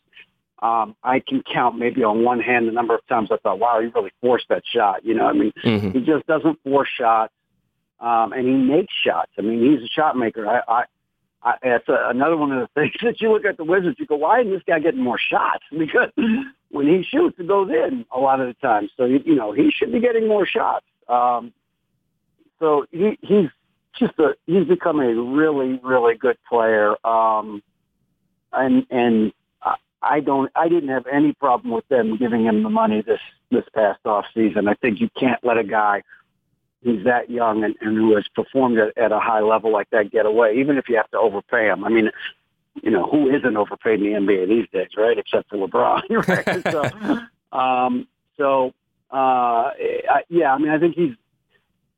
Um, 0.59 0.95
I 1.03 1.19
can 1.19 1.43
count 1.43 1.77
maybe 1.77 2.03
on 2.03 2.23
one 2.23 2.39
hand 2.39 2.67
the 2.67 2.71
number 2.71 2.95
of 2.95 3.05
times 3.07 3.29
I 3.31 3.37
thought, 3.37 3.59
wow, 3.59 3.79
he 3.79 3.87
really 3.87 4.11
forced 4.21 4.49
that 4.49 4.63
shot. 4.65 5.05
You 5.05 5.13
know, 5.13 5.25
I 5.25 5.33
mean, 5.33 5.53
mm-hmm. 5.63 5.91
he 5.91 5.99
just 6.03 6.25
doesn't 6.25 6.59
force 6.63 6.89
shots, 6.99 7.33
um, 7.99 8.33
and 8.33 8.47
he 8.47 8.53
makes 8.53 8.93
shots. 8.93 9.31
I 9.37 9.41
mean, 9.41 9.59
he's 9.59 9.83
a 9.83 9.87
shot 9.87 10.17
maker. 10.17 10.47
I, 10.47 10.61
I, 10.67 10.83
I, 11.43 11.53
that's 11.61 11.87
a, 11.89 12.09
another 12.09 12.37
one 12.37 12.51
of 12.51 12.61
the 12.61 12.67
things 12.81 12.95
that 13.01 13.21
you 13.21 13.31
look 13.31 13.45
at 13.45 13.57
the 13.57 13.63
Wizards. 13.63 13.99
You 13.99 14.05
go, 14.05 14.15
why 14.15 14.41
isn't 14.41 14.51
this 14.51 14.63
guy 14.67 14.79
getting 14.79 15.03
more 15.03 15.19
shots? 15.19 15.63
Because 15.77 16.09
when 16.69 16.87
he 16.87 17.03
shoots, 17.03 17.39
it 17.39 17.47
goes 17.47 17.69
in 17.69 18.05
a 18.11 18.19
lot 18.19 18.41
of 18.41 18.47
the 18.47 18.53
time. 18.55 18.89
So 18.97 19.05
you, 19.05 19.21
you 19.25 19.35
know 19.35 19.51
he 19.53 19.71
should 19.71 19.91
be 19.91 19.99
getting 19.99 20.27
more 20.27 20.45
shots. 20.45 20.85
Um, 21.07 21.53
so 22.59 22.85
he, 22.91 23.17
he's 23.21 23.49
just 23.97 24.13
a 24.19 24.35
he's 24.45 24.67
become 24.67 24.99
a 24.99 25.13
really 25.13 25.79
really 25.81 26.15
good 26.15 26.37
player. 26.49 26.95
Um, 27.05 27.63
and 28.51 28.85
and 28.89 29.33
I 30.01 30.19
don't 30.19 30.51
I 30.55 30.69
didn't 30.69 30.89
have 30.89 31.07
any 31.07 31.33
problem 31.33 31.73
with 31.73 31.87
them 31.87 32.17
giving 32.17 32.43
him 32.45 32.63
the 32.63 32.69
money 32.69 33.01
this 33.01 33.19
this 33.51 33.65
past 33.73 33.99
off 34.05 34.25
season. 34.33 34.67
I 34.67 34.73
think 34.75 34.99
you 34.99 35.09
can't 35.17 35.43
let 35.43 35.57
a 35.57 35.63
guy 35.63 36.03
who's 36.83 37.03
that 37.05 37.29
young 37.29 37.63
and, 37.63 37.75
and 37.81 37.97
who 37.97 38.15
has 38.15 38.27
performed 38.35 38.77
at, 38.77 38.97
at 38.97 39.11
a 39.11 39.19
high 39.19 39.41
level 39.41 39.71
like 39.71 39.89
that 39.89 40.11
get 40.11 40.25
away, 40.25 40.55
even 40.57 40.77
if 40.77 40.89
you 40.89 40.95
have 40.95 41.09
to 41.11 41.17
overpay 41.17 41.67
him. 41.67 41.83
I 41.83 41.89
mean, 41.89 42.11
you 42.83 42.91
know, 42.91 43.07
who 43.07 43.29
isn't 43.29 43.57
overpaid 43.57 44.01
in 44.01 44.25
the 44.25 44.33
NBA 44.33 44.47
these 44.47 44.67
days, 44.71 44.89
right? 44.95 45.17
Except 45.17 45.49
for 45.49 45.67
LeBron, 45.67 46.03
right? 46.27 47.21
so, 47.51 47.57
um, 47.57 48.07
so 48.37 48.73
uh, 49.11 49.71
I, 49.73 50.23
yeah, 50.29 50.53
I 50.53 50.57
mean, 50.57 50.69
I 50.69 50.79
think 50.79 50.95
he's 50.95 51.15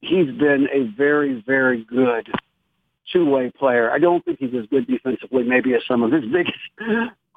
he's 0.01 0.31
been 0.31 0.69
a 0.71 0.83
very, 0.95 1.41
very 1.45 1.83
good 1.83 2.29
two-way 3.11 3.51
player. 3.51 3.91
I 3.91 3.97
don't 3.97 4.23
think 4.23 4.39
he's 4.39 4.53
as 4.53 4.65
good 4.67 4.87
defensively, 4.87 5.43
maybe 5.43 5.73
as 5.73 5.81
some 5.85 6.03
of 6.03 6.11
his 6.11 6.25
biggest 6.31 6.57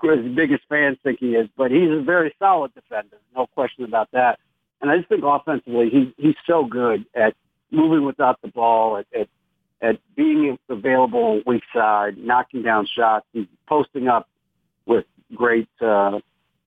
his 0.02 0.34
biggest 0.34 0.64
fans 0.68 0.98
think 1.02 1.20
he 1.20 1.36
is, 1.36 1.48
but 1.56 1.70
he's 1.70 1.90
a 1.90 2.02
very 2.02 2.34
solid 2.38 2.74
defender, 2.74 3.18
no 3.36 3.46
question 3.46 3.84
about 3.84 4.10
that. 4.12 4.40
And 4.82 4.90
I 4.90 4.96
just 4.98 5.08
think 5.08 5.22
offensively, 5.24 5.88
he's 5.90 6.08
he's 6.18 6.34
so 6.46 6.64
good 6.64 7.06
at 7.14 7.34
moving 7.70 8.04
without 8.04 8.42
the 8.42 8.48
ball, 8.48 8.98
at, 8.98 9.06
at 9.18 9.28
at 9.80 9.98
being 10.14 10.58
available 10.68 11.40
weak 11.46 11.62
side, 11.74 12.18
knocking 12.18 12.62
down 12.62 12.86
shots. 12.86 13.26
He's 13.32 13.46
posting 13.68 14.08
up 14.08 14.28
with 14.86 15.04
great 15.34 15.68
uh, 15.80 16.18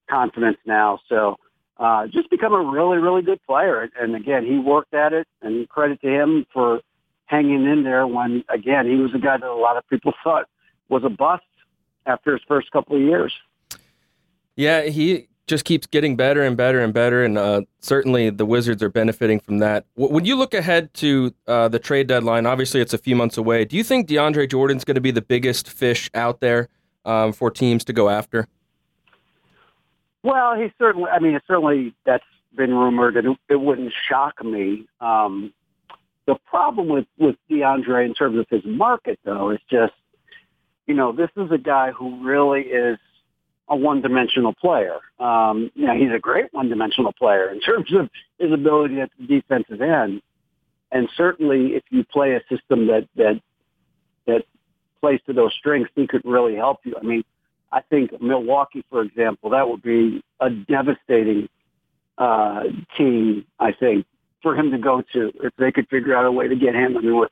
confidence 0.08 0.58
now. 0.66 0.98
So 1.08 1.36
uh, 1.78 2.06
just 2.06 2.30
become 2.30 2.52
a 2.52 2.62
really, 2.62 2.98
really 2.98 3.22
good 3.22 3.40
player. 3.46 3.88
And 3.98 4.14
again, 4.14 4.44
he 4.44 4.58
worked 4.58 4.94
at 4.94 5.12
it, 5.12 5.26
and 5.42 5.68
credit 5.68 6.00
to 6.02 6.08
him 6.08 6.46
for 6.52 6.80
hanging 7.26 7.64
in 7.64 7.82
there 7.84 8.06
when, 8.06 8.44
again, 8.48 8.86
he 8.86 8.96
was 8.96 9.14
a 9.14 9.18
guy 9.18 9.36
that 9.36 9.46
a 9.46 9.54
lot 9.54 9.76
of 9.76 9.88
people 9.88 10.12
thought 10.24 10.46
was 10.88 11.02
a 11.04 11.10
bust 11.10 11.42
after 12.06 12.32
his 12.32 12.42
first 12.46 12.70
couple 12.70 12.96
of 12.96 13.02
years. 13.02 13.34
Yeah, 14.54 14.84
he 14.84 15.28
just 15.46 15.64
keeps 15.64 15.86
getting 15.86 16.16
better 16.16 16.42
and 16.42 16.56
better 16.56 16.80
and 16.80 16.92
better, 16.92 17.24
and 17.24 17.38
uh, 17.38 17.62
certainly 17.80 18.30
the 18.30 18.44
Wizards 18.44 18.82
are 18.82 18.88
benefiting 18.88 19.38
from 19.38 19.58
that. 19.58 19.86
When 19.94 20.24
you 20.24 20.36
look 20.36 20.54
ahead 20.54 20.92
to 20.94 21.32
uh, 21.46 21.68
the 21.68 21.78
trade 21.78 22.08
deadline, 22.08 22.46
obviously 22.46 22.80
it's 22.80 22.92
a 22.92 22.98
few 22.98 23.14
months 23.14 23.36
away. 23.36 23.64
Do 23.64 23.76
you 23.76 23.84
think 23.84 24.08
DeAndre 24.08 24.50
Jordan's 24.50 24.84
going 24.84 24.96
to 24.96 25.00
be 25.00 25.12
the 25.12 25.22
biggest 25.22 25.68
fish 25.68 26.10
out 26.14 26.40
there 26.40 26.68
um, 27.04 27.32
for 27.32 27.50
teams 27.50 27.84
to 27.84 27.92
go 27.92 28.08
after? 28.08 28.48
Well, 30.22 30.56
he 30.56 30.72
certainly. 30.78 31.08
I 31.08 31.20
mean, 31.20 31.38
certainly 31.46 31.94
that's 32.04 32.24
been 32.56 32.74
rumored, 32.74 33.16
and 33.16 33.36
it, 33.48 33.60
wouldn't 33.60 33.92
shock 34.08 34.42
me. 34.44 34.88
Um, 35.00 35.52
the 36.26 36.34
problem 36.46 36.88
with 36.88 37.06
with 37.16 37.36
DeAndre 37.48 38.04
in 38.04 38.14
terms 38.14 38.36
of 38.38 38.46
his 38.50 38.64
market, 38.64 39.20
though, 39.24 39.50
is 39.50 39.60
just 39.70 39.92
you 40.88 40.94
know 40.94 41.12
this 41.12 41.30
is 41.36 41.52
a 41.52 41.58
guy 41.58 41.92
who 41.92 42.26
really 42.26 42.62
is 42.62 42.98
a 43.68 43.76
one-dimensional 43.76 44.54
player. 44.54 44.98
Um, 45.18 45.70
you 45.74 45.86
know, 45.86 45.94
he's 45.94 46.12
a 46.14 46.18
great 46.18 46.52
one-dimensional 46.52 47.12
player 47.12 47.50
in 47.50 47.60
terms 47.60 47.92
of 47.92 48.08
his 48.38 48.52
ability 48.52 49.00
at 49.00 49.10
the 49.18 49.26
defensive 49.26 49.80
end. 49.80 50.22
And 50.92 51.08
certainly, 51.16 51.74
if 51.74 51.82
you 51.90 52.04
play 52.04 52.34
a 52.34 52.40
system 52.48 52.86
that 52.86 53.08
that 53.16 53.40
that 54.26 54.44
plays 55.00 55.20
to 55.26 55.32
those 55.32 55.52
strengths, 55.58 55.90
he 55.94 56.06
could 56.06 56.22
really 56.24 56.54
help 56.54 56.78
you. 56.84 56.94
I 56.98 57.02
mean, 57.02 57.24
I 57.72 57.80
think 57.80 58.20
Milwaukee, 58.22 58.84
for 58.88 59.02
example, 59.02 59.50
that 59.50 59.68
would 59.68 59.82
be 59.82 60.22
a 60.40 60.50
devastating 60.50 61.48
uh, 62.18 62.62
team. 62.96 63.44
I 63.58 63.72
think 63.72 64.06
for 64.42 64.54
him 64.56 64.70
to 64.70 64.78
go 64.78 65.02
to 65.12 65.32
if 65.42 65.52
they 65.58 65.72
could 65.72 65.88
figure 65.88 66.16
out 66.16 66.24
a 66.24 66.32
way 66.32 66.48
to 66.48 66.56
get 66.56 66.74
him. 66.74 66.96
I 66.96 67.00
mean, 67.00 67.18
with 67.18 67.30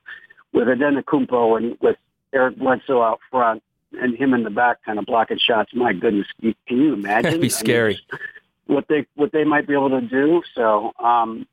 with 0.53 0.69
Antetokounmpo 0.69 1.57
and 1.57 1.77
with 1.81 1.97
Eric 2.33 2.59
Bledsoe 2.59 3.03
out 3.03 3.21
front, 3.31 3.63
and 4.01 4.17
him 4.17 4.35
in 4.35 4.43
the 4.43 4.51
back 4.51 4.85
kind 4.85 4.99
of 4.99 5.07
blocking 5.07 5.39
shots. 5.39 5.73
My 5.75 5.93
goodness, 5.93 6.27
can 6.41 6.55
you 6.69 6.95
imagine? 6.95 7.23
That'd 7.23 7.41
be 7.41 7.49
scary. 7.49 8.01
I 8.13 8.17
mean, 8.17 8.21
what 8.67 8.89
they 8.89 9.07
what 9.15 9.33
they 9.33 9.45
might 9.45 9.67
be 9.67 9.75
able 9.75 9.91
to 9.91 10.01
do. 10.01 10.43
So, 10.55 10.93
um, 10.99 11.47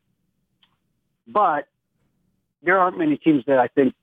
but 1.27 1.67
there 2.63 2.79
aren't 2.79 2.98
many 2.98 3.17
teams 3.17 3.43
that 3.48 3.60
I 3.60 3.67
think 3.67 3.93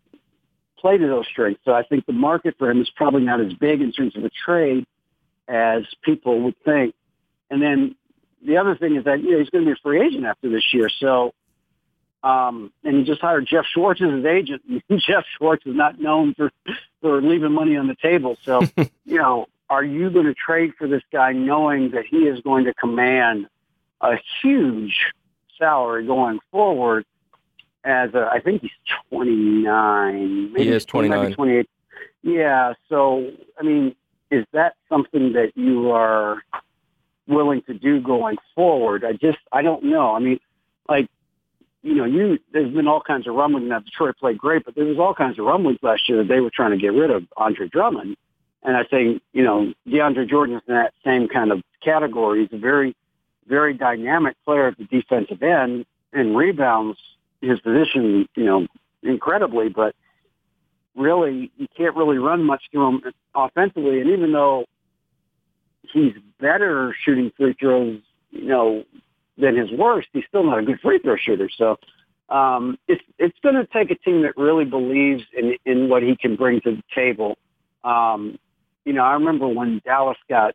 play 0.78 0.98
to 0.98 1.06
those 1.06 1.26
strengths. 1.26 1.60
So 1.64 1.72
I 1.72 1.82
think 1.82 2.06
the 2.06 2.12
market 2.12 2.54
for 2.58 2.70
him 2.70 2.80
is 2.80 2.90
probably 2.90 3.22
not 3.22 3.40
as 3.40 3.52
big 3.54 3.80
in 3.80 3.92
terms 3.92 4.16
of 4.16 4.24
a 4.24 4.30
trade 4.30 4.86
as 5.48 5.82
people 6.02 6.40
would 6.42 6.56
think. 6.64 6.94
And 7.50 7.62
then 7.62 7.96
the 8.44 8.58
other 8.58 8.76
thing 8.76 8.96
is 8.96 9.04
that 9.04 9.22
you 9.22 9.32
know, 9.32 9.38
he's 9.38 9.50
going 9.50 9.64
to 9.64 9.68
be 9.68 9.72
a 9.72 9.82
free 9.82 10.04
agent 10.04 10.24
after 10.24 10.48
this 10.50 10.72
year. 10.72 10.88
So, 10.88 11.32
um, 12.22 12.72
and 12.84 12.96
he 12.96 13.04
just 13.04 13.20
hired 13.20 13.46
Jeff 13.46 13.64
Schwartz 13.72 14.00
as 14.02 14.10
his 14.10 14.24
agent. 14.24 14.62
Jeff 14.98 15.24
Schwartz 15.36 15.64
is 15.66 15.74
not 15.74 16.00
known 16.00 16.34
for 16.34 16.50
for 17.00 17.22
leaving 17.22 17.52
money 17.52 17.76
on 17.76 17.86
the 17.86 17.94
table. 17.94 18.36
So, 18.42 18.62
you 19.04 19.18
know, 19.18 19.46
are 19.70 19.84
you 19.84 20.10
going 20.10 20.26
to 20.26 20.34
trade 20.34 20.72
for 20.78 20.88
this 20.88 21.02
guy 21.12 21.32
knowing 21.32 21.92
that 21.92 22.06
he 22.06 22.18
is 22.18 22.40
going 22.40 22.64
to 22.64 22.74
command 22.74 23.46
a 24.00 24.16
huge 24.42 25.12
salary 25.58 26.06
going 26.06 26.40
forward? 26.50 27.04
As 27.84 28.12
a, 28.12 28.28
I 28.30 28.40
think 28.40 28.62
he's 28.62 28.70
29. 29.10 30.52
Maybe 30.52 30.64
he 30.64 30.70
is 30.70 30.84
29. 30.84 31.32
28. 31.32 31.70
Yeah. 32.22 32.74
So, 32.88 33.30
I 33.58 33.62
mean, 33.62 33.94
is 34.30 34.44
that 34.52 34.74
something 34.88 35.34
that 35.34 35.52
you 35.54 35.92
are 35.92 36.42
willing 37.28 37.62
to 37.62 37.74
do 37.74 38.00
going 38.00 38.36
forward? 38.54 39.04
I 39.04 39.12
just, 39.12 39.38
I 39.52 39.62
don't 39.62 39.84
know. 39.84 40.14
I 40.14 40.18
mean, 40.18 40.40
like, 40.88 41.08
you 41.82 41.94
know, 41.94 42.04
you 42.04 42.38
there's 42.52 42.72
been 42.72 42.88
all 42.88 43.00
kinds 43.00 43.26
of 43.26 43.34
rumblings 43.34 43.68
that 43.70 43.84
Detroit 43.84 44.16
played 44.18 44.38
great, 44.38 44.64
but 44.64 44.74
there 44.74 44.84
was 44.84 44.98
all 44.98 45.14
kinds 45.14 45.38
of 45.38 45.44
rumblings 45.44 45.78
last 45.82 46.08
year 46.08 46.18
that 46.18 46.28
they 46.28 46.40
were 46.40 46.50
trying 46.50 46.72
to 46.72 46.76
get 46.76 46.92
rid 46.92 47.10
of 47.10 47.24
Andre 47.36 47.68
Drummond. 47.68 48.16
And 48.62 48.76
I 48.76 48.84
think, 48.84 49.22
you 49.32 49.44
know, 49.44 49.72
DeAndre 49.86 50.28
Jordan 50.28 50.56
is 50.56 50.62
in 50.66 50.74
that 50.74 50.92
same 51.04 51.28
kind 51.28 51.52
of 51.52 51.62
category. 51.82 52.42
He's 52.42 52.58
a 52.58 52.60
very, 52.60 52.96
very 53.46 53.74
dynamic 53.74 54.36
player 54.44 54.68
at 54.68 54.78
the 54.78 54.84
defensive 54.84 55.42
end 55.42 55.86
and 56.12 56.36
rebounds 56.36 56.98
his 57.40 57.60
position, 57.60 58.28
you 58.34 58.44
know, 58.44 58.66
incredibly, 59.02 59.68
but 59.68 59.94
really 60.96 61.52
you 61.56 61.68
can't 61.76 61.94
really 61.94 62.18
run 62.18 62.44
much 62.44 62.64
through 62.72 62.88
him 62.88 63.02
offensively. 63.34 64.00
And 64.00 64.10
even 64.10 64.32
though 64.32 64.64
he's 65.82 66.14
better 66.40 66.94
shooting 67.04 67.30
free 67.36 67.54
throws, 67.58 68.00
you 68.30 68.48
know, 68.48 68.84
than 69.38 69.56
his 69.56 69.70
worst, 69.70 70.08
he's 70.12 70.24
still 70.28 70.44
not 70.44 70.58
a 70.58 70.62
good 70.62 70.80
free 70.80 70.98
throw 70.98 71.16
shooter. 71.16 71.48
So 71.56 71.78
um, 72.28 72.78
it's 72.88 73.02
it's 73.18 73.38
going 73.42 73.54
to 73.54 73.66
take 73.66 73.90
a 73.90 73.94
team 73.96 74.22
that 74.22 74.36
really 74.36 74.64
believes 74.64 75.22
in 75.36 75.56
in 75.64 75.88
what 75.88 76.02
he 76.02 76.16
can 76.16 76.36
bring 76.36 76.60
to 76.62 76.76
the 76.76 76.82
table. 76.94 77.38
Um, 77.84 78.38
you 78.84 78.92
know, 78.92 79.02
I 79.02 79.14
remember 79.14 79.48
when 79.48 79.80
Dallas 79.84 80.18
got 80.28 80.54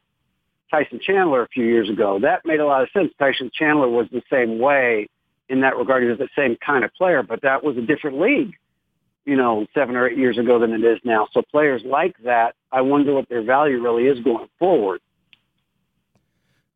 Tyson 0.70 1.00
Chandler 1.02 1.44
a 1.44 1.48
few 1.48 1.66
years 1.66 1.90
ago. 1.90 2.20
That 2.20 2.46
made 2.46 2.60
a 2.60 2.66
lot 2.66 2.84
of 2.84 2.90
sense. 2.92 3.12
Tyson 3.20 3.52
Chandler 3.54 3.88
was 3.88 4.08
the 4.12 4.24
same 4.32 4.60
way 4.60 5.08
in 5.50 5.62
that 5.62 5.78
regard. 5.78 6.04
He 6.04 6.10
was 6.10 6.20
the 6.20 6.30
same 6.36 6.58
kind 6.66 6.84
of 6.84 6.94
player, 6.94 7.24
but 7.24 7.42
that 7.44 7.64
was 7.64 7.78
a 7.78 7.82
different 7.82 8.20
league 8.20 8.56
you 9.26 9.36
know, 9.38 9.66
seven 9.74 9.96
or 9.96 10.08
eight 10.08 10.18
years 10.18 10.38
ago 10.38 10.60
than 10.60 10.74
it 10.74 10.84
is 10.84 11.00
now. 11.04 11.28
So 11.32 11.42
players 11.42 11.82
like 11.86 12.16
that, 12.26 12.56
I 12.72 12.82
wonder 12.82 13.14
what 13.14 13.30
their 13.30 13.44
value 13.44 13.82
really 13.82 14.06
is 14.06 14.20
going 14.20 14.48
forward. 14.60 15.02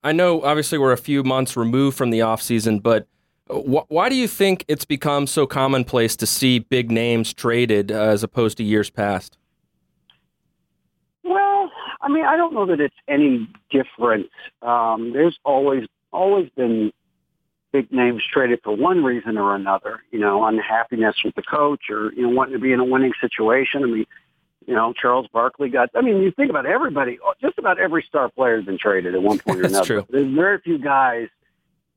I 0.07 0.13
know, 0.13 0.41
obviously, 0.41 0.77
we're 0.77 0.93
a 0.93 0.97
few 0.97 1.21
months 1.21 1.57
removed 1.57 1.97
from 1.97 2.11
the 2.11 2.19
offseason, 2.19 2.81
but 2.81 3.07
wh- 3.49 3.91
why 3.91 4.07
do 4.07 4.15
you 4.15 4.25
think 4.25 4.63
it's 4.69 4.85
become 4.85 5.27
so 5.27 5.45
commonplace 5.45 6.15
to 6.15 6.25
see 6.25 6.59
big 6.59 6.89
names 6.89 7.33
traded 7.33 7.91
uh, 7.91 7.95
as 7.95 8.23
opposed 8.23 8.55
to 8.59 8.63
years 8.63 8.89
past? 8.89 9.37
Well, 11.23 11.69
I 11.99 12.07
mean, 12.07 12.23
I 12.23 12.37
don't 12.37 12.53
know 12.53 12.65
that 12.67 12.79
it's 12.79 12.95
any 13.09 13.49
different. 13.69 14.29
Um, 14.61 15.11
there's 15.11 15.37
always 15.43 15.83
always 16.13 16.49
been 16.55 16.93
big 17.73 17.91
names 17.91 18.23
traded 18.31 18.61
for 18.63 18.73
one 18.73 19.03
reason 19.03 19.37
or 19.37 19.55
another, 19.55 19.99
you 20.11 20.19
know, 20.19 20.45
unhappiness 20.45 21.17
with 21.25 21.35
the 21.35 21.43
coach 21.43 21.89
or, 21.89 22.13
you 22.13 22.21
know, 22.21 22.29
wanting 22.29 22.53
to 22.53 22.59
be 22.59 22.71
in 22.71 22.79
a 22.79 22.85
winning 22.85 23.11
situation. 23.19 23.83
I 23.83 23.87
mean, 23.87 24.05
you 24.67 24.75
know, 24.75 24.93
Charles 25.01 25.27
Barkley 25.31 25.69
got, 25.69 25.89
I 25.95 26.01
mean, 26.01 26.17
you 26.17 26.31
think 26.31 26.49
about 26.49 26.65
everybody, 26.65 27.17
just 27.41 27.57
about 27.57 27.79
every 27.79 28.03
star 28.07 28.29
player 28.29 28.57
has 28.57 28.65
been 28.65 28.77
traded 28.77 29.15
at 29.15 29.21
one 29.23 29.39
point 29.39 29.61
or 29.61 29.63
another. 29.65 29.85
True. 29.85 30.05
There's 30.09 30.35
very 30.35 30.59
few 30.59 30.77
guys 30.77 31.29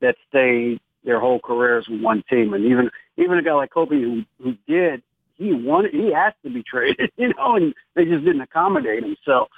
that 0.01 0.15
stay 0.29 0.79
their 1.05 1.19
whole 1.19 1.41
careers 1.41 1.89
with 1.91 2.01
one 2.01 2.23
team. 2.31 2.55
And 2.55 2.65
even, 2.65 2.91
even 3.17 3.39
a 3.39 3.43
guy 3.43 3.55
like 3.55 3.73
Kobe 3.73 4.01
who, 4.01 4.23
who 4.41 4.55
did, 4.69 5.03
he 5.35 5.53
wanted, 5.53 5.93
he 5.93 6.15
asked 6.15 6.37
to 6.45 6.51
be 6.51 6.63
traded, 6.63 7.11
you 7.17 7.35
know, 7.35 7.57
and 7.57 7.75
they 7.97 8.05
just 8.05 8.25
didn't 8.25 8.41
accommodate 8.41 9.03
him. 9.03 9.17
So, 9.25 9.49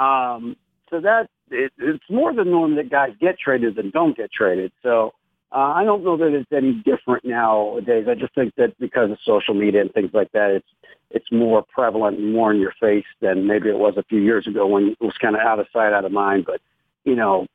um, 0.00 0.56
so 0.90 1.00
that, 1.00 1.28
it, 1.50 1.72
it's 1.76 2.04
more 2.08 2.32
the 2.32 2.44
norm 2.44 2.76
that 2.76 2.88
guys 2.88 3.10
get 3.20 3.36
traded 3.36 3.74
than 3.74 3.90
don't 3.90 4.16
get 4.16 4.30
traded. 4.30 4.70
So, 4.84 5.12
uh, 5.52 5.72
I 5.74 5.84
don't 5.84 6.04
know 6.04 6.16
that 6.16 6.32
it's 6.32 6.52
any 6.52 6.74
different 6.84 7.24
nowadays. 7.24 8.06
I 8.08 8.14
just 8.14 8.34
think 8.34 8.54
that 8.56 8.78
because 8.78 9.10
of 9.10 9.18
social 9.24 9.54
media 9.54 9.80
and 9.80 9.92
things 9.92 10.10
like 10.12 10.30
that, 10.32 10.50
it's 10.50 10.68
it's 11.10 11.32
more 11.32 11.64
prevalent 11.74 12.18
and 12.18 12.32
more 12.32 12.52
in 12.52 12.60
your 12.60 12.72
face 12.80 13.06
than 13.20 13.48
maybe 13.48 13.68
it 13.68 13.78
was 13.78 13.94
a 13.96 14.04
few 14.04 14.20
years 14.20 14.46
ago 14.46 14.64
when 14.66 14.90
it 14.90 15.00
was 15.00 15.16
kind 15.18 15.34
of 15.34 15.40
out 15.40 15.58
of 15.58 15.66
sight, 15.72 15.92
out 15.92 16.04
of 16.04 16.12
mind. 16.12 16.44
But 16.46 16.60
you 17.04 17.16
know, 17.16 17.46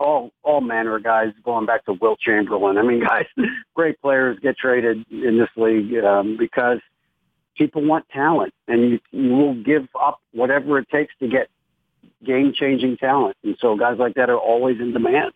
all 0.00 0.32
all 0.42 0.60
manner 0.60 0.96
of 0.96 1.04
guys 1.04 1.32
going 1.44 1.66
back 1.66 1.84
to 1.84 1.92
Wilt 1.92 2.18
Chamberlain. 2.18 2.78
I 2.78 2.82
mean, 2.82 3.00
guys, 3.06 3.26
great 3.74 4.00
players 4.00 4.38
get 4.40 4.56
traded 4.56 5.04
in 5.10 5.38
this 5.38 5.50
league 5.56 5.94
um, 6.04 6.36
because 6.36 6.80
people 7.56 7.82
want 7.82 8.08
talent, 8.08 8.52
and 8.66 8.90
you, 8.90 9.00
you 9.12 9.30
will 9.30 9.54
give 9.54 9.86
up 10.00 10.20
whatever 10.32 10.78
it 10.78 10.88
takes 10.90 11.14
to 11.20 11.28
get 11.28 11.48
game 12.24 12.52
changing 12.52 12.96
talent. 12.96 13.36
And 13.44 13.56
so, 13.60 13.76
guys 13.76 13.98
like 13.98 14.14
that 14.14 14.30
are 14.30 14.38
always 14.38 14.80
in 14.80 14.92
demand. 14.92 15.32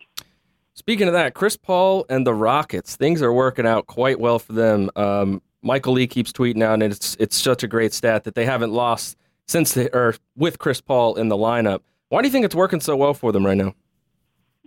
Speaking 0.79 1.07
of 1.07 1.13
that, 1.13 1.33
Chris 1.33 1.57
Paul 1.57 2.05
and 2.07 2.25
the 2.25 2.33
Rockets, 2.33 2.95
things 2.95 3.21
are 3.21 3.33
working 3.33 3.67
out 3.67 3.87
quite 3.87 4.17
well 4.17 4.39
for 4.39 4.53
them. 4.53 4.89
Um, 4.95 5.41
Michael 5.61 5.91
Lee 5.91 6.07
keeps 6.07 6.31
tweeting 6.31 6.63
out, 6.63 6.75
and 6.75 6.83
it's 6.83 7.17
it's 7.19 7.35
such 7.35 7.63
a 7.63 7.67
great 7.67 7.91
stat 7.93 8.23
that 8.23 8.33
they 8.33 8.45
haven't 8.45 8.71
lost 8.71 9.17
since 9.45 9.73
they 9.73 9.89
or 9.89 10.15
with 10.37 10.57
Chris 10.57 10.79
Paul 10.79 11.15
in 11.15 11.27
the 11.27 11.35
lineup. 11.35 11.81
Why 12.07 12.21
do 12.21 12.29
you 12.29 12.31
think 12.31 12.45
it's 12.45 12.55
working 12.55 12.79
so 12.79 12.95
well 12.95 13.13
for 13.13 13.33
them 13.33 13.45
right 13.45 13.57
now? 13.57 13.75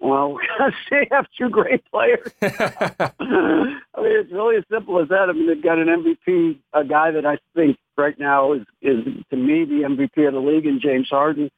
Well, 0.00 0.36
because 0.58 0.74
they 0.90 1.08
have 1.10 1.24
two 1.36 1.48
great 1.48 1.82
players. 1.90 2.30
I 2.42 3.10
mean, 3.18 3.80
it's 3.96 4.30
really 4.32 4.56
as 4.56 4.64
simple 4.70 5.00
as 5.00 5.08
that. 5.08 5.30
I 5.30 5.32
mean, 5.32 5.46
they've 5.46 5.62
got 5.62 5.78
an 5.78 5.86
MVP, 5.86 6.58
a 6.74 6.84
guy 6.84 7.10
that 7.10 7.24
I 7.24 7.38
think 7.54 7.78
right 7.96 8.18
now 8.18 8.52
is 8.52 8.66
is 8.82 9.02
to 9.30 9.36
me 9.38 9.64
the 9.64 9.88
MVP 9.88 10.28
of 10.28 10.34
the 10.34 10.40
league, 10.40 10.66
in 10.66 10.78
James 10.78 11.08
Harden. 11.08 11.50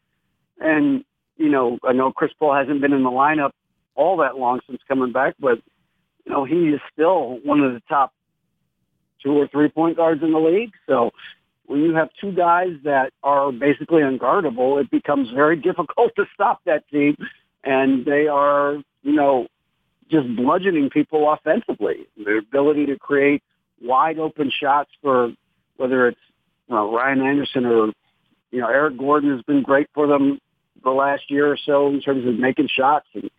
And 0.61 1.05
you 1.38 1.49
know, 1.49 1.81
I 1.83 1.93
know 1.93 2.12
Chris 2.12 2.31
Paul 2.38 2.55
hasn't 2.55 2.81
been 2.81 2.93
in 2.93 3.03
the 3.03 3.11
lineup 3.11 3.51
all 3.95 4.19
that 4.19 4.37
long 4.37 4.61
since 4.67 4.81
coming 4.89 5.13
back, 5.13 5.35
but 5.39 5.59
you 6.25 6.33
know 6.33 6.45
he 6.45 6.71
is 6.71 6.81
still 6.93 7.39
one 7.45 7.61
of 7.61 7.73
the 7.73 7.83
top 7.89 8.13
two 9.23 9.33
or 9.33 9.49
three 9.49 9.69
point 9.69 9.97
guards 9.97 10.23
in 10.23 10.33
the 10.33 10.39
league. 10.39 10.73
So 10.87 11.11
when 11.67 11.81
you 11.81 11.95
have 11.95 12.11
two 12.21 12.33
guys 12.33 12.73
that 12.85 13.13
are 13.23 13.51
basically 13.53 14.03
unguardable, 14.03 14.81
it 14.81 14.91
becomes 14.91 15.31
very 15.31 15.57
difficult 15.61 16.13
to 16.17 16.25
stop 16.35 16.61
that 16.67 16.89
team, 16.89 17.17
and 17.63 18.05
they 18.05 18.27
are 18.27 18.77
you 19.03 19.13
know 19.13 19.47
just 20.11 20.35
bludgeoning 20.37 20.91
people 20.91 21.33
offensively. 21.33 22.07
Their 22.23 22.39
ability 22.39 22.87
to 22.87 22.99
create 22.99 23.43
wide 23.81 24.19
open 24.19 24.51
shots 24.51 24.91
for 25.03 25.33
whether 25.77 26.09
it's 26.09 26.21
you 26.69 26.75
know, 26.75 26.95
Ryan 26.95 27.21
Anderson 27.21 27.67
or 27.67 27.93
you 28.51 28.61
know 28.61 28.69
Eric 28.69 28.99
Gordon 28.99 29.31
has 29.31 29.43
been 29.43 29.63
great 29.63 29.89
for 29.95 30.07
them 30.07 30.39
the 30.83 30.91
last 30.91 31.31
year 31.31 31.51
or 31.51 31.57
so 31.57 31.89
in 31.89 32.01
terms 32.01 32.27
of 32.27 32.39
making 32.39 32.69
shots 32.69 33.07
and 33.15 33.31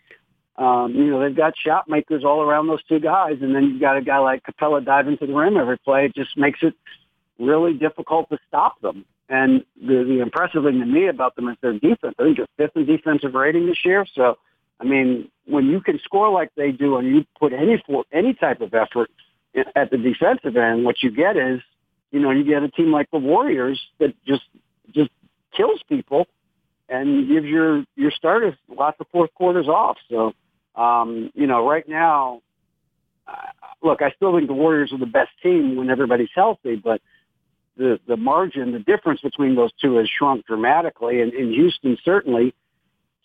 um, 0.58 0.94
you 0.96 1.08
know, 1.08 1.20
they've 1.20 1.36
got 1.36 1.54
shot 1.58 1.90
makers 1.90 2.24
all 2.24 2.42
around 2.42 2.68
those 2.68 2.84
two 2.86 3.00
guys, 3.00 3.38
and 3.42 3.54
then 3.54 3.66
you've 3.66 3.82
got 3.82 3.98
a 3.98 4.02
guy 4.02 4.20
like 4.20 4.44
Capela 4.44 4.84
diving 4.84 5.18
to 5.18 5.28
the 5.28 5.34
rim 5.34 5.58
every 5.58 5.78
play. 5.78 6.06
It 6.06 6.16
just 6.16 6.38
makes 6.38 6.60
it 6.62 6.74
really 7.40 7.74
difficult 7.74 8.30
to 8.30 8.38
stop 8.48 8.80
them. 8.82 9.06
And 9.28 9.66
the, 9.82 10.06
the 10.08 10.22
impressive 10.22 10.64
thing 10.64 10.80
to 10.80 10.86
me 10.86 11.08
about 11.08 11.36
them 11.36 11.50
is 11.50 11.58
their 11.62 11.74
defense. 11.74 12.16
I 12.20 12.24
think 12.24 12.38
they're 12.38 12.68
fifth 12.68 12.78
in 12.78 12.86
defensive 12.86 13.34
rating 13.34 13.66
this 13.66 13.80
year. 13.84 14.06
So, 14.14 14.38
I 14.80 14.86
mean, 14.86 15.30
when 15.46 15.66
you 15.66 15.82
can 15.82 16.00
score 16.04 16.32
like 16.32 16.52
they 16.56 16.72
do, 16.72 16.98
and 16.98 17.08
you 17.08 17.26
put 17.38 17.52
any 17.52 17.82
for 17.86 18.06
any 18.14 18.34
type 18.34 18.62
of 18.62 18.74
effort 18.74 19.10
at 19.76 19.92
the 19.92 19.98
defensive 19.98 20.56
end, 20.56 20.86
what 20.86 21.02
you 21.02 21.12
get 21.12 21.38
is, 21.38 21.60
you 22.12 22.20
know, 22.20 22.32
you 22.32 22.46
get 22.46 22.64
a 22.64 22.70
team 22.70 22.92
like 22.92 23.10
the 23.12 23.18
Warriors 23.18 23.82
that 24.00 24.14
just 24.26 24.44
just 24.94 25.10
kills 25.56 25.82
people 25.90 26.28
and 26.88 27.28
gives 27.28 27.46
your 27.46 27.84
your 27.96 28.12
starters 28.12 28.54
lots 28.70 28.98
of 29.00 29.08
fourth 29.12 29.34
quarters 29.34 29.68
off. 29.68 29.98
So 30.10 30.34
um, 30.76 31.32
you 31.34 31.48
know, 31.48 31.68
right 31.68 31.88
now, 31.88 32.42
uh, 33.28 33.34
look, 33.82 34.02
I 34.02 34.12
still 34.12 34.36
think 34.36 34.48
the 34.48 34.54
Warriors 34.54 34.92
are 34.94 34.98
the 34.98 35.06
best 35.06 35.32
team 35.42 35.76
when 35.76 35.90
everybody's 35.90 36.30
healthy, 36.36 36.76
but 36.76 37.02
the 37.78 38.00
the 38.08 38.18
margin, 38.18 38.72
the 38.72 38.80
difference 38.80 39.22
between 39.22 39.56
those 39.56 39.72
two 39.82 39.96
has 39.96 40.08
shrunk 40.10 40.46
dramatically, 40.46 41.22
and, 41.22 41.34
and 41.34 41.54
Houston 41.54 41.98
certainly 42.04 42.54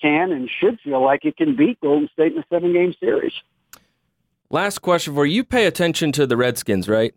can 0.00 0.32
and 0.32 0.48
should 0.60 0.80
feel 0.80 1.04
like 1.04 1.24
it 1.24 1.36
can 1.36 1.56
beat 1.56 1.80
Golden 1.80 2.08
State 2.12 2.32
in 2.32 2.38
a 2.38 2.44
seven 2.50 2.72
game 2.72 2.94
series. 2.98 3.32
Last 4.48 4.78
question 4.80 5.14
for 5.14 5.26
you. 5.26 5.36
You 5.36 5.44
pay 5.44 5.66
attention 5.66 6.10
to 6.12 6.26
the 6.26 6.36
Redskins, 6.36 6.88
right? 6.88 7.14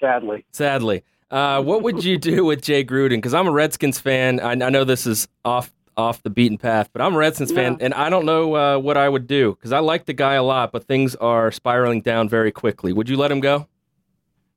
Sadly. 0.00 0.44
Sadly. 0.52 1.04
Uh, 1.30 1.62
what 1.62 1.82
would 1.82 2.04
you 2.04 2.16
do 2.16 2.44
with 2.44 2.62
Jay 2.62 2.82
Gruden? 2.84 3.16
Because 3.16 3.34
I'm 3.34 3.48
a 3.48 3.52
Redskins 3.52 3.98
fan. 3.98 4.40
I, 4.40 4.52
I 4.52 4.70
know 4.70 4.84
this 4.84 5.06
is 5.06 5.28
off 5.44 5.70
off 5.98 6.22
the 6.22 6.30
beaten 6.30 6.56
path, 6.56 6.88
but 6.92 7.02
I'm 7.02 7.14
a 7.14 7.18
Redskins 7.18 7.52
fan, 7.52 7.76
and 7.80 7.92
I 7.92 8.08
don't 8.08 8.24
know 8.24 8.54
uh, 8.54 8.78
what 8.78 8.96
I 8.96 9.08
would 9.08 9.26
do 9.26 9.54
because 9.54 9.72
I 9.72 9.80
like 9.80 10.06
the 10.06 10.12
guy 10.12 10.34
a 10.34 10.42
lot, 10.42 10.70
but 10.70 10.84
things 10.84 11.16
are 11.16 11.50
spiraling 11.50 12.00
down 12.00 12.28
very 12.28 12.52
quickly. 12.52 12.92
Would 12.92 13.08
you 13.08 13.16
let 13.16 13.32
him 13.32 13.40
go? 13.40 13.66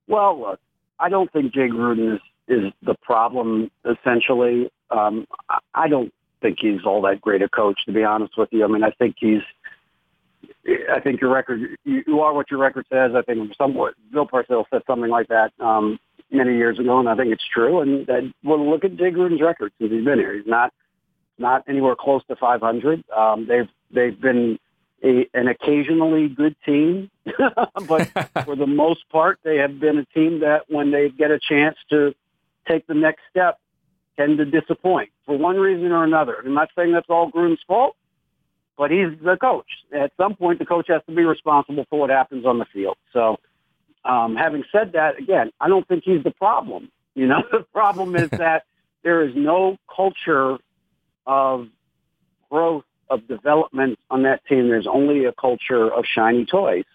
Well, 0.07 0.39
look, 0.39 0.59
I 0.99 1.09
don't 1.09 1.31
think 1.33 1.53
Jay 1.53 1.67
Gruden 1.67 2.15
is 2.15 2.21
is 2.47 2.71
the 2.83 2.95
problem 3.01 3.71
essentially. 3.85 4.69
Um, 4.91 5.25
I 5.73 5.87
don't 5.87 6.13
think 6.41 6.57
he's 6.61 6.85
all 6.85 7.01
that 7.03 7.21
great 7.21 7.41
a 7.41 7.49
coach, 7.49 7.79
to 7.85 7.91
be 7.91 8.03
honest 8.03 8.37
with 8.37 8.49
you. 8.51 8.63
I 8.63 8.67
mean, 8.67 8.83
I 8.83 8.91
think 8.91 9.15
he's. 9.19 9.41
I 10.93 10.99
think 10.99 11.21
your 11.21 11.31
record, 11.31 11.59
you, 11.85 12.03
you 12.05 12.19
are 12.19 12.33
what 12.33 12.51
your 12.51 12.59
record 12.59 12.85
says. 12.91 13.11
I 13.15 13.21
think 13.23 13.51
somewhat 13.57 13.95
Bill 14.11 14.27
Parcells 14.27 14.65
said 14.69 14.81
something 14.85 15.09
like 15.09 15.27
that 15.29 15.51
um, 15.59 15.97
many 16.29 16.55
years 16.55 16.77
ago, 16.77 16.99
and 16.99 17.09
I 17.09 17.15
think 17.15 17.31
it's 17.31 17.43
true. 17.51 17.79
And 17.79 18.05
that, 18.07 18.31
well, 18.43 18.69
look 18.69 18.83
at 18.83 18.95
Jay 18.95 19.11
Gruden's 19.11 19.41
record 19.41 19.71
since 19.79 19.91
he's 19.91 20.05
been 20.05 20.19
here. 20.19 20.35
He's 20.35 20.45
not 20.45 20.71
not 21.37 21.63
anywhere 21.67 21.95
close 21.95 22.23
to 22.25 22.35
500. 22.35 23.03
Um, 23.09 23.47
they've 23.47 23.69
they've 23.91 24.19
been 24.19 24.59
a, 25.03 25.27
an 25.33 25.47
occasionally 25.47 26.29
good 26.29 26.55
team, 26.65 27.09
but 27.87 28.07
for 28.45 28.55
the 28.55 28.67
most 28.67 29.09
part, 29.09 29.39
they 29.43 29.57
have 29.57 29.79
been 29.79 29.97
a 29.97 30.05
team 30.05 30.41
that 30.41 30.63
when 30.69 30.91
they 30.91 31.09
get 31.09 31.31
a 31.31 31.39
chance 31.39 31.77
to 31.89 32.13
take 32.67 32.87
the 32.87 32.93
next 32.93 33.21
step, 33.29 33.59
tend 34.17 34.37
to 34.37 34.45
disappoint 34.45 35.09
for 35.25 35.37
one 35.37 35.57
reason 35.57 35.91
or 35.91 36.03
another. 36.03 36.37
I'm 36.43 36.53
not 36.53 36.69
saying 36.75 36.91
that's 36.91 37.09
all 37.09 37.31
Gruden's 37.31 37.61
fault, 37.67 37.95
but 38.77 38.91
he's 38.91 39.09
the 39.23 39.37
coach. 39.37 39.67
At 39.93 40.11
some 40.17 40.35
point, 40.35 40.59
the 40.59 40.65
coach 40.65 40.87
has 40.89 41.01
to 41.07 41.15
be 41.15 41.23
responsible 41.23 41.85
for 41.89 41.99
what 41.99 42.09
happens 42.09 42.45
on 42.45 42.59
the 42.59 42.65
field. 42.65 42.97
So, 43.13 43.37
um, 44.03 44.35
having 44.35 44.63
said 44.71 44.93
that, 44.93 45.19
again, 45.19 45.51
I 45.59 45.67
don't 45.67 45.87
think 45.87 46.03
he's 46.03 46.23
the 46.23 46.31
problem. 46.31 46.91
You 47.15 47.27
know, 47.27 47.43
the 47.51 47.65
problem 47.73 48.15
is 48.15 48.29
that 48.31 48.63
there 49.03 49.23
is 49.27 49.35
no 49.35 49.77
culture 49.93 50.57
of 51.25 51.67
growth 52.49 52.83
of 53.09 53.27
development 53.27 53.99
on 54.09 54.23
that 54.23 54.45
team. 54.45 54.69
There's 54.69 54.87
only 54.87 55.25
a 55.25 55.33
culture 55.33 55.93
of 55.93 56.05
shiny 56.05 56.45
toys. 56.45 56.85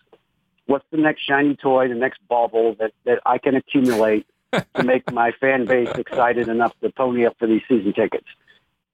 What's 0.66 0.84
the 0.90 0.96
next 0.96 1.22
shiny 1.22 1.54
toy, 1.54 1.88
the 1.88 1.94
next 1.94 2.20
bauble 2.26 2.74
that, 2.80 2.92
that 3.04 3.20
I 3.24 3.38
can 3.38 3.54
accumulate 3.54 4.26
to 4.52 4.82
make 4.84 5.10
my 5.12 5.32
fan 5.32 5.66
base 5.66 5.90
excited 5.96 6.48
enough 6.48 6.74
to 6.82 6.90
pony 6.90 7.26
up 7.26 7.36
for 7.38 7.46
these 7.46 7.62
season 7.68 7.92
tickets? 7.92 8.26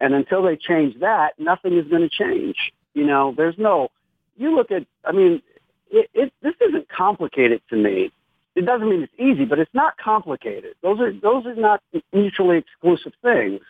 And 0.00 0.14
until 0.14 0.42
they 0.42 0.56
change 0.56 0.98
that, 1.00 1.38
nothing 1.38 1.78
is 1.78 1.86
going 1.86 2.02
to 2.02 2.08
change. 2.08 2.56
You 2.92 3.06
know, 3.06 3.32
there's 3.36 3.56
no, 3.56 3.90
you 4.36 4.54
look 4.54 4.70
at, 4.72 4.84
I 5.04 5.12
mean, 5.12 5.40
it, 5.90 6.10
it, 6.12 6.32
this 6.42 6.54
isn't 6.60 6.88
complicated 6.88 7.62
to 7.70 7.76
me. 7.76 8.10
It 8.54 8.66
doesn't 8.66 8.88
mean 8.88 9.04
it's 9.04 9.12
easy, 9.18 9.44
but 9.44 9.58
it's 9.58 9.72
not 9.72 9.96
complicated. 9.96 10.74
Those 10.82 11.00
are, 11.00 11.12
those 11.12 11.46
are 11.46 11.54
not 11.54 11.82
mutually 12.12 12.58
exclusive 12.58 13.12
things 13.22 13.60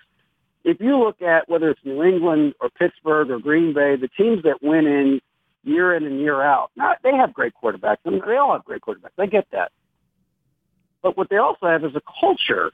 if 0.65 0.81
you 0.81 0.99
look 0.99 1.21
at 1.23 1.49
whether 1.49 1.71
it's 1.71 1.81
New 1.85 2.03
England 2.03 2.55
or 2.61 2.71
Pittsburgh 2.71 3.31
or 3.31 3.39
Green 3.39 3.75
Bay, 3.75 3.97
the 3.97 4.09
teams 4.09 4.43
that 4.45 4.63
win 4.63 4.87
in 4.87 5.21
year 5.65 5.95
in 5.95 6.05
and 6.05 6.21
year 6.21 6.41
out, 6.41 6.71
not, 6.77 6.99
they 7.03 7.15
have 7.15 7.33
great 7.35 7.53
quarterbacks. 7.61 7.99
I 8.07 8.11
mean, 8.11 8.23
they 8.27 8.37
all 8.37 8.53
have 8.53 8.65
great 8.65 8.83
quarterbacks. 8.83 9.19
I 9.19 9.27
get 9.27 9.47
that. 9.53 9.73
But 11.03 11.17
what 11.17 11.29
they 11.31 11.37
also 11.37 11.67
have 11.67 11.85
is 11.85 11.97
a 11.97 12.03
culture 12.21 12.71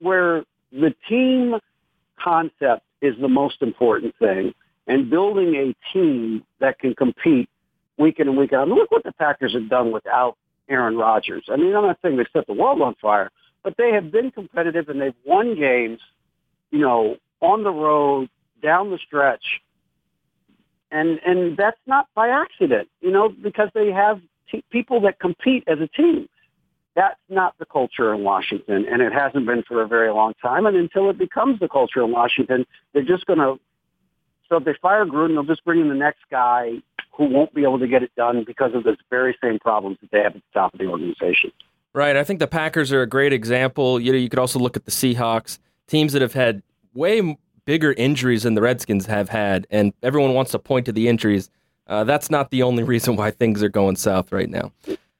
where 0.00 0.44
the 0.72 0.94
team 1.08 1.56
concept 2.22 2.82
is 3.00 3.14
the 3.20 3.28
most 3.28 3.62
important 3.62 4.14
thing 4.18 4.52
and 4.86 5.08
building 5.08 5.54
a 5.54 5.92
team 5.92 6.44
that 6.58 6.78
can 6.78 6.94
compete 6.94 7.48
week 7.96 8.18
in 8.18 8.28
and 8.28 8.36
week 8.36 8.52
out. 8.52 8.62
I 8.62 8.64
mean, 8.64 8.74
look 8.74 8.90
what 8.90 9.04
the 9.04 9.12
Packers 9.12 9.54
have 9.54 9.68
done 9.68 9.92
without 9.92 10.36
Aaron 10.68 10.96
Rodgers. 10.96 11.44
I 11.48 11.56
mean, 11.56 11.74
I'm 11.76 11.84
not 11.84 11.98
saying 12.02 12.16
they've 12.16 12.26
set 12.32 12.46
the 12.46 12.54
world 12.54 12.82
on 12.82 12.96
fire, 13.00 13.30
but 13.62 13.74
they 13.78 13.92
have 13.92 14.10
been 14.10 14.32
competitive 14.32 14.88
and 14.88 15.00
they've 15.00 15.14
won 15.24 15.54
games– 15.54 16.00
you 16.74 16.80
know, 16.80 17.16
on 17.40 17.62
the 17.62 17.70
road, 17.70 18.28
down 18.60 18.90
the 18.90 18.98
stretch. 18.98 19.44
And, 20.90 21.20
and 21.24 21.56
that's 21.56 21.78
not 21.86 22.08
by 22.16 22.30
accident, 22.30 22.88
you 23.00 23.12
know, 23.12 23.28
because 23.28 23.68
they 23.74 23.92
have 23.92 24.20
t- 24.50 24.64
people 24.70 25.00
that 25.02 25.20
compete 25.20 25.62
as 25.68 25.78
a 25.78 25.86
team. 25.86 26.28
That's 26.96 27.18
not 27.28 27.56
the 27.58 27.64
culture 27.64 28.12
in 28.12 28.24
Washington, 28.24 28.86
and 28.90 29.02
it 29.02 29.12
hasn't 29.12 29.46
been 29.46 29.62
for 29.62 29.82
a 29.82 29.88
very 29.88 30.12
long 30.12 30.32
time. 30.42 30.66
And 30.66 30.76
until 30.76 31.10
it 31.10 31.18
becomes 31.18 31.60
the 31.60 31.68
culture 31.68 32.02
in 32.02 32.10
Washington, 32.10 32.66
they're 32.92 33.02
just 33.04 33.26
going 33.26 33.40
to. 33.40 33.58
So 34.48 34.56
if 34.56 34.64
they 34.64 34.74
fire 34.80 35.04
Gruden, 35.04 35.34
they'll 35.34 35.44
just 35.44 35.64
bring 35.64 35.80
in 35.80 35.88
the 35.88 35.94
next 35.94 36.20
guy 36.30 36.74
who 37.16 37.26
won't 37.26 37.54
be 37.54 37.62
able 37.62 37.78
to 37.80 37.88
get 37.88 38.02
it 38.02 38.12
done 38.16 38.44
because 38.44 38.74
of 38.74 38.82
the 38.84 38.96
very 39.10 39.36
same 39.42 39.58
problems 39.60 39.98
that 40.00 40.10
they 40.10 40.18
have 40.18 40.34
at 40.36 40.42
the 40.42 40.60
top 40.60 40.74
of 40.74 40.78
the 40.78 40.86
organization. 40.86 41.50
Right. 41.92 42.16
I 42.16 42.24
think 42.24 42.40
the 42.40 42.48
Packers 42.48 42.92
are 42.92 43.02
a 43.02 43.06
great 43.06 43.32
example. 43.32 44.00
You 44.00 44.12
know, 44.12 44.18
you 44.18 44.28
could 44.28 44.40
also 44.40 44.58
look 44.58 44.76
at 44.76 44.84
the 44.84 44.90
Seahawks 44.90 45.58
teams 45.86 46.12
that 46.12 46.22
have 46.22 46.32
had 46.32 46.62
way 46.94 47.36
bigger 47.64 47.92
injuries 47.94 48.42
than 48.42 48.54
the 48.54 48.62
Redskins 48.62 49.06
have 49.06 49.28
had, 49.28 49.66
and 49.70 49.92
everyone 50.02 50.34
wants 50.34 50.52
to 50.52 50.58
point 50.58 50.86
to 50.86 50.92
the 50.92 51.08
injuries. 51.08 51.50
Uh, 51.86 52.04
that's 52.04 52.30
not 52.30 52.50
the 52.50 52.62
only 52.62 52.82
reason 52.94 53.16
why 53.16 53.30
things 53.30 53.62
are 53.62 53.68
going 53.68 53.96
south 53.96 54.32
right 54.32 54.48
now. 54.48 54.72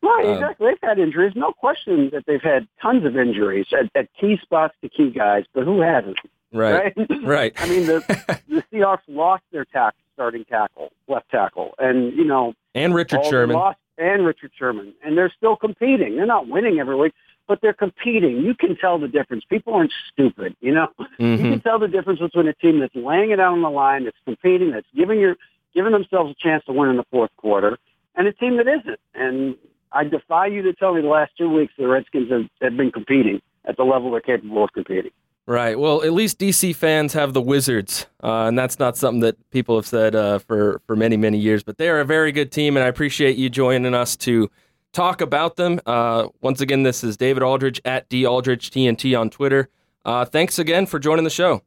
Right, 0.03 0.27
um, 0.27 0.35
exactly. 0.35 0.68
They've 0.68 0.88
had 0.88 0.98
injuries. 0.98 1.33
No 1.35 1.53
question 1.53 2.11
that 2.12 2.24
they've 2.27 2.42
had 2.42 2.68
tons 2.81 3.07
of 3.07 3.16
injuries 3.16 3.66
at, 3.72 3.90
at 3.94 4.09
key 4.20 4.38
spots 4.42 4.74
to 4.83 4.88
key 4.88 5.11
guys, 5.11 5.44
but 5.55 5.64
who 5.64 5.81
hasn't? 5.81 6.18
Right. 6.53 6.94
Right. 6.96 7.09
right. 7.24 7.53
I 7.57 7.68
mean, 7.68 7.87
the 7.87 8.40
the 8.48 8.62
Seahawks 8.72 9.03
lost 9.09 9.42
their 9.50 9.64
tack, 9.64 9.94
starting 10.14 10.44
tackle, 10.44 10.92
left 11.09 11.31
tackle, 11.31 11.74
and 11.79 12.12
you 12.12 12.24
know, 12.24 12.55
and 12.74 12.94
Richard 12.94 13.24
Sherman, 13.24 13.57
lost, 13.57 13.79
and 13.98 14.24
Richard 14.24 14.53
Sherman, 14.57 14.94
and 15.03 15.16
they're 15.16 15.33
still 15.37 15.57
competing. 15.57 16.16
They're 16.16 16.27
not 16.27 16.48
winning 16.48 16.79
every 16.79 16.96
week, 16.96 17.12
but 17.47 17.61
they're 17.61 17.73
competing. 17.73 18.39
You 18.39 18.55
can 18.55 18.77
tell 18.77 18.99
the 18.99 19.09
difference. 19.09 19.45
People 19.49 19.75
aren't 19.75 19.93
stupid, 20.13 20.57
you 20.61 20.73
know. 20.73 20.89
Mm-hmm. 21.21 21.45
You 21.45 21.51
can 21.53 21.61
tell 21.61 21.79
the 21.79 21.89
difference 21.89 22.21
between 22.21 22.49
a 22.49 22.55
team 22.55 22.81
that's 22.81 22.95
laying 22.95 23.31
it 23.31 23.41
out 23.41 23.53
on 23.53 23.63
the 23.63 23.71
line, 23.71 24.05
that's 24.05 24.17
competing, 24.25 24.71
that's 24.71 24.87
giving 24.97 25.21
your 25.21 25.37
giving 25.75 25.93
themselves 25.93 26.31
a 26.31 26.35
chance 26.43 26.65
to 26.65 26.73
win 26.73 26.89
in 26.89 26.97
the 26.97 27.05
fourth 27.11 27.31
quarter, 27.37 27.79
and 28.15 28.27
a 28.27 28.33
team 28.33 28.57
that 28.57 28.69
isn't. 28.69 29.01
And 29.15 29.57
I 29.93 30.05
defy 30.05 30.47
you 30.47 30.63
to 30.63 30.73
tell 30.73 30.95
me 30.95 31.03
the 31.03 31.09
last 31.09 31.33
two 31.37 31.49
weeks 31.49 31.73
the 31.77 31.89
Redskins 31.89 32.31
have, 32.31 32.49
have 32.63 32.77
been 32.77 32.93
competing 32.93 33.41
at 33.65 33.77
the 33.77 33.85
level 33.85 34.11
they're 34.11 34.21
capable 34.21 34.65
of 34.65 34.73
competing. 34.73 35.11
Right. 35.47 35.79
Well, 35.79 36.03
at 36.03 36.13
least 36.13 36.39
DC 36.39 36.75
fans 36.75 37.13
have 37.13 37.35
the 37.35 37.43
Wizards, 37.43 38.07
uh, 38.23 38.45
and 38.45 38.59
that's 38.59 38.79
not 38.79 38.97
something 38.97 39.21
that 39.21 39.51
people 39.51 39.77
have 39.77 39.87
said 39.87 40.15
uh, 40.15 40.39
for 40.39 40.81
for 40.87 40.97
many 40.97 41.19
many 41.19 41.39
years. 41.39 41.63
But 41.63 41.77
they 41.77 41.91
are 41.91 42.01
a 42.01 42.05
very 42.05 42.33
good 42.33 42.51
team, 42.51 42.77
and 42.77 42.85
I 42.85 42.89
appreciate 42.89 43.37
you 43.37 43.51
joining 43.51 43.95
us 43.95 44.17
to 44.19 44.51
talk 44.95 45.21
about 45.21 45.57
them. 45.57 45.81
Uh, 45.85 46.29
once 46.41 46.61
again, 46.61 46.85
this 46.85 47.05
is 47.05 47.17
David 47.17 47.43
Aldridge 47.43 47.81
at 47.85 48.09
D 48.09 48.27
Aldridge 48.27 48.71
TNT 48.71 49.19
on 49.19 49.29
Twitter. 49.29 49.69
Uh, 50.05 50.25
thanks 50.25 50.59
again 50.59 50.87
for 50.87 50.99
joining 50.99 51.25
the 51.25 51.31
show. 51.31 51.63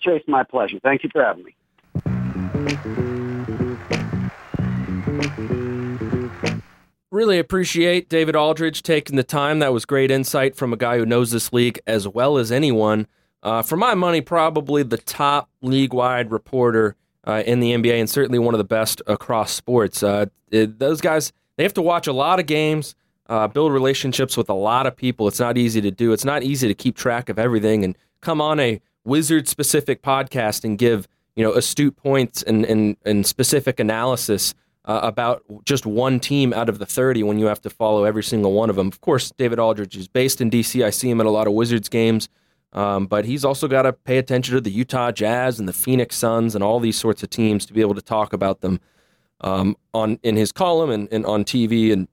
Chase, 0.00 0.22
my 0.26 0.44
pleasure. 0.44 0.78
Thank 0.82 1.02
you 1.02 1.10
for 1.12 1.22
having 1.22 1.44
me. 1.44 1.54
Really 7.10 7.40
appreciate 7.40 8.08
David 8.08 8.36
Aldridge 8.36 8.82
taking 8.82 9.16
the 9.16 9.24
time. 9.24 9.58
That 9.58 9.72
was 9.72 9.84
great 9.84 10.10
insight 10.10 10.54
from 10.54 10.72
a 10.72 10.76
guy 10.76 10.96
who 10.96 11.04
knows 11.04 11.32
this 11.32 11.52
league 11.52 11.80
as 11.86 12.06
well 12.06 12.38
as 12.38 12.52
anyone. 12.52 13.08
Uh, 13.42 13.62
for 13.62 13.76
my 13.76 13.94
money, 13.94 14.20
probably 14.20 14.82
the 14.82 14.96
top 14.96 15.50
league 15.60 15.92
wide 15.92 16.30
reporter 16.30 16.94
uh, 17.26 17.42
in 17.44 17.60
the 17.60 17.72
NBA 17.72 17.98
and 17.98 18.08
certainly 18.08 18.38
one 18.38 18.54
of 18.54 18.58
the 18.58 18.64
best 18.64 19.02
across 19.06 19.50
sports. 19.50 20.02
Uh, 20.02 20.26
it, 20.50 20.78
those 20.78 21.00
guys 21.00 21.32
they 21.60 21.64
have 21.64 21.74
to 21.74 21.82
watch 21.82 22.06
a 22.06 22.12
lot 22.14 22.40
of 22.40 22.46
games, 22.46 22.94
uh, 23.28 23.46
build 23.46 23.70
relationships 23.70 24.34
with 24.34 24.48
a 24.48 24.54
lot 24.54 24.86
of 24.86 24.96
people. 24.96 25.28
It's 25.28 25.38
not 25.38 25.58
easy 25.58 25.82
to 25.82 25.90
do. 25.90 26.10
It's 26.14 26.24
not 26.24 26.42
easy 26.42 26.66
to 26.68 26.74
keep 26.74 26.96
track 26.96 27.28
of 27.28 27.38
everything 27.38 27.84
and 27.84 27.98
come 28.22 28.40
on 28.40 28.58
a 28.58 28.80
wizard 29.04 29.46
specific 29.46 30.00
podcast 30.00 30.64
and 30.64 30.78
give 30.78 31.06
you 31.36 31.44
know 31.44 31.52
astute 31.52 31.96
points 31.96 32.42
and 32.42 32.64
and, 32.64 32.96
and 33.04 33.26
specific 33.26 33.78
analysis 33.78 34.54
uh, 34.86 35.00
about 35.02 35.44
just 35.62 35.84
one 35.84 36.18
team 36.18 36.54
out 36.54 36.70
of 36.70 36.78
the 36.78 36.86
30 36.86 37.24
when 37.24 37.38
you 37.38 37.44
have 37.44 37.60
to 37.60 37.68
follow 37.68 38.04
every 38.04 38.22
single 38.22 38.54
one 38.54 38.70
of 38.70 38.76
them. 38.76 38.88
Of 38.88 39.02
course, 39.02 39.30
David 39.36 39.58
Aldridge 39.58 39.98
is 39.98 40.08
based 40.08 40.40
in 40.40 40.48
D.C. 40.48 40.82
I 40.82 40.88
see 40.88 41.10
him 41.10 41.20
at 41.20 41.26
a 41.26 41.30
lot 41.30 41.46
of 41.46 41.52
Wizards 41.52 41.90
games, 41.90 42.30
um, 42.72 43.06
but 43.06 43.26
he's 43.26 43.44
also 43.44 43.68
got 43.68 43.82
to 43.82 43.92
pay 43.92 44.16
attention 44.16 44.54
to 44.54 44.62
the 44.62 44.70
Utah 44.70 45.12
Jazz 45.12 45.58
and 45.58 45.68
the 45.68 45.74
Phoenix 45.74 46.16
Suns 46.16 46.54
and 46.54 46.64
all 46.64 46.80
these 46.80 46.98
sorts 46.98 47.22
of 47.22 47.28
teams 47.28 47.66
to 47.66 47.74
be 47.74 47.82
able 47.82 47.96
to 47.96 48.00
talk 48.00 48.32
about 48.32 48.62
them 48.62 48.80
um, 49.40 49.76
on 49.94 50.18
in 50.22 50.36
his 50.36 50.52
column 50.52 50.90
and, 50.90 51.08
and 51.12 51.24
on 51.26 51.44
TV 51.44 51.92
and 51.92 52.08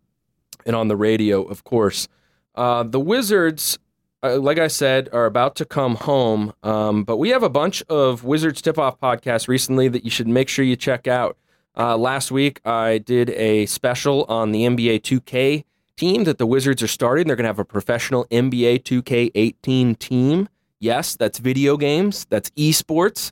and 0.66 0.76
on 0.76 0.88
the 0.88 0.98
radio, 0.98 1.44
of 1.44 1.64
course. 1.64 2.08
Uh, 2.56 2.84
the 2.84 3.00
Wizards, 3.00 3.80
uh, 4.24 4.38
like 4.40 4.58
I 4.58 4.68
said, 4.68 5.10
are 5.14 5.26
about 5.26 5.56
to 5.58 5.66
come 5.66 5.96
home, 5.96 6.54
um, 6.64 7.04
but 7.04 7.18
we 7.18 7.30
have 7.30 7.44
a 7.44 7.50
bunch 7.50 7.84
of 7.84 8.24
Wizards 8.24 8.62
tip 8.62 8.78
off 8.78 9.00
podcasts 9.00 9.48
recently 9.48 9.88
that 9.88 10.04
you 10.04 10.10
should 10.10 10.28
make 10.28 10.50
sure 10.50 10.66
you 10.66 10.76
check 10.76 11.08
out. 11.08 11.38
Uh, 11.78 11.96
last 11.96 12.32
week, 12.32 12.60
I 12.66 12.98
did 12.98 13.30
a 13.32 13.68
special 13.68 14.26
on 14.28 14.52
the 14.52 14.64
NBA 14.64 15.02
2K 15.02 15.64
team 15.96 16.24
that 16.24 16.40
the 16.40 16.48
Wizards 16.48 16.82
are 16.82 16.88
starting. 16.88 17.28
They're 17.28 17.36
going 17.36 17.44
to 17.44 17.50
have 17.50 17.60
a 17.60 17.66
professional 17.66 18.26
NBA 18.26 18.84
2K18 18.84 19.98
team. 20.00 20.50
Yes, 20.80 21.16
that's 21.16 21.40
video 21.40 21.78
games, 21.78 22.26
that's 22.30 22.50
esports. 22.52 23.32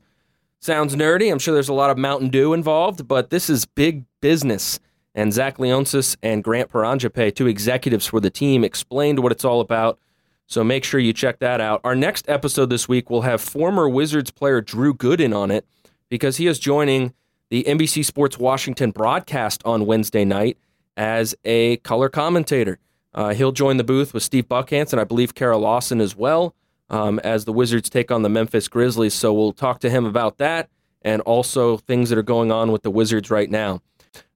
Sounds 0.65 0.95
nerdy. 0.95 1.31
I'm 1.31 1.37
sure 1.37 1.53
there's 1.53 1.69
a 1.69 1.73
lot 1.73 1.91
of 1.91 1.97
Mountain 1.99 2.29
Dew 2.29 2.51
involved, 2.51 3.07
but 3.07 3.29
this 3.29 3.51
is 3.51 3.65
big 3.65 4.03
business. 4.19 4.79
And 5.13 5.31
Zach 5.31 5.57
Leonsis 5.57 6.17
and 6.23 6.43
Grant 6.43 6.71
Paranjape, 6.71 7.35
two 7.35 7.45
executives 7.45 8.07
for 8.07 8.19
the 8.19 8.31
team, 8.31 8.63
explained 8.63 9.19
what 9.19 9.31
it's 9.31 9.45
all 9.45 9.61
about. 9.61 9.99
So 10.47 10.63
make 10.63 10.83
sure 10.83 10.99
you 10.99 11.13
check 11.13 11.37
that 11.37 11.61
out. 11.61 11.81
Our 11.83 11.93
next 11.93 12.27
episode 12.27 12.71
this 12.71 12.87
week 12.87 13.11
will 13.11 13.21
have 13.21 13.41
former 13.41 13.87
Wizards 13.87 14.31
player 14.31 14.59
Drew 14.59 14.95
Gooden 14.95 15.37
on 15.37 15.51
it 15.51 15.67
because 16.09 16.37
he 16.37 16.47
is 16.47 16.57
joining 16.57 17.13
the 17.51 17.63
NBC 17.65 18.03
Sports 18.03 18.39
Washington 18.39 18.89
broadcast 18.89 19.61
on 19.65 19.85
Wednesday 19.85 20.25
night 20.25 20.57
as 20.97 21.35
a 21.45 21.77
color 21.77 22.09
commentator. 22.09 22.79
Uh, 23.13 23.35
he'll 23.35 23.51
join 23.51 23.77
the 23.77 23.83
booth 23.83 24.15
with 24.15 24.23
Steve 24.23 24.47
Buckhantz 24.47 24.93
and 24.93 24.99
I 24.99 25.03
believe 25.03 25.35
Kara 25.35 25.59
Lawson 25.59 26.01
as 26.01 26.15
well 26.15 26.55
um, 26.89 27.19
as 27.19 27.45
the 27.45 27.53
Wizards 27.53 27.89
take 27.89 28.11
on 28.11 28.21
the 28.21 28.29
Memphis 28.29 28.67
Grizzlies. 28.67 29.13
So 29.13 29.33
we'll 29.33 29.53
talk 29.53 29.79
to 29.79 29.89
him 29.89 30.05
about 30.05 30.37
that 30.37 30.69
and 31.01 31.21
also 31.21 31.77
things 31.77 32.09
that 32.09 32.17
are 32.17 32.23
going 32.23 32.51
on 32.51 32.71
with 32.71 32.83
the 32.83 32.91
Wizards 32.91 33.29
right 33.29 33.49
now. 33.49 33.81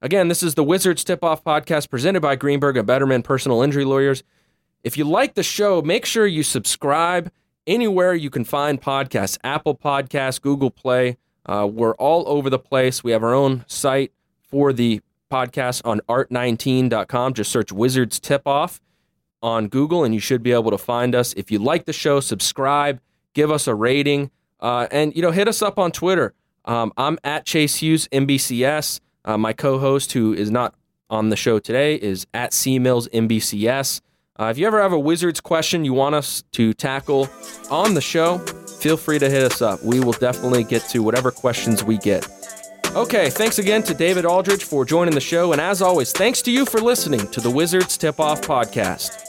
Again, 0.01 0.27
this 0.27 0.43
is 0.43 0.55
the 0.55 0.63
Wizards 0.63 1.03
Tip 1.03 1.23
Off 1.23 1.43
podcast 1.43 1.89
presented 1.89 2.21
by 2.21 2.35
Greenberg 2.35 2.77
and 2.77 2.87
Bederman 2.87 3.23
Personal 3.23 3.61
Injury 3.61 3.85
Lawyers. 3.85 4.23
If 4.83 4.97
you 4.97 5.03
like 5.03 5.33
the 5.33 5.43
show, 5.43 5.81
make 5.81 6.05
sure 6.05 6.25
you 6.25 6.43
subscribe 6.43 7.31
anywhere 7.67 8.13
you 8.13 8.29
can 8.29 8.43
find 8.43 8.81
podcasts 8.81 9.37
Apple 9.43 9.75
Podcasts, 9.75 10.41
Google 10.41 10.71
Play. 10.71 11.17
Uh, 11.45 11.67
we're 11.69 11.95
all 11.95 12.23
over 12.27 12.49
the 12.49 12.59
place. 12.59 13.03
We 13.03 13.11
have 13.11 13.23
our 13.23 13.33
own 13.33 13.65
site 13.67 14.11
for 14.41 14.71
the 14.71 15.01
podcast 15.31 15.81
on 15.85 16.01
art19.com. 16.09 17.33
Just 17.33 17.51
search 17.51 17.71
Wizards 17.71 18.19
Tip 18.19 18.47
Off 18.47 18.81
on 19.41 19.67
Google 19.67 20.03
and 20.03 20.13
you 20.13 20.19
should 20.19 20.43
be 20.43 20.51
able 20.51 20.71
to 20.71 20.77
find 20.77 21.15
us. 21.15 21.33
If 21.33 21.51
you 21.51 21.59
like 21.59 21.85
the 21.85 21.93
show, 21.93 22.19
subscribe, 22.19 22.99
give 23.33 23.51
us 23.51 23.67
a 23.67 23.75
rating, 23.75 24.31
uh, 24.59 24.87
and 24.91 25.15
you 25.15 25.21
know 25.21 25.31
hit 25.31 25.47
us 25.47 25.61
up 25.61 25.79
on 25.79 25.91
Twitter. 25.91 26.33
Um, 26.65 26.93
I'm 26.97 27.17
at 27.23 27.45
Chase 27.45 27.77
Hughes 27.77 28.07
NBCS. 28.11 28.99
Uh, 29.25 29.37
my 29.37 29.53
co-host, 29.53 30.13
who 30.13 30.33
is 30.33 30.51
not 30.51 30.75
on 31.09 31.29
the 31.29 31.35
show 31.35 31.59
today, 31.59 31.95
is 31.95 32.27
at 32.33 32.53
C 32.53 32.79
Mills 32.79 33.07
NBCS. 33.09 34.01
Uh, 34.39 34.45
if 34.45 34.57
you 34.57 34.65
ever 34.65 34.81
have 34.81 34.93
a 34.93 34.99
Wizards 34.99 35.41
question 35.41 35.83
you 35.83 35.93
want 35.93 36.15
us 36.15 36.43
to 36.53 36.73
tackle 36.73 37.27
on 37.69 37.93
the 37.93 38.01
show, 38.01 38.37
feel 38.79 38.95
free 38.95 39.19
to 39.19 39.29
hit 39.29 39.43
us 39.43 39.61
up. 39.61 39.83
We 39.83 39.99
will 39.99 40.13
definitely 40.13 40.63
get 40.63 40.83
to 40.89 40.99
whatever 41.03 41.29
questions 41.29 41.83
we 41.83 41.97
get. 41.97 42.25
Okay, 42.95 43.29
thanks 43.29 43.59
again 43.59 43.83
to 43.83 43.93
David 43.93 44.25
Aldridge 44.25 44.63
for 44.63 44.85
joining 44.85 45.13
the 45.13 45.21
show. 45.21 45.51
And 45.51 45.61
as 45.61 45.81
always, 45.81 46.11
thanks 46.11 46.41
to 46.43 46.51
you 46.51 46.65
for 46.65 46.79
listening 46.79 47.27
to 47.31 47.41
the 47.41 47.51
Wizards 47.51 47.97
Tip 47.97 48.19
Off 48.19 48.41
Podcast. 48.41 49.28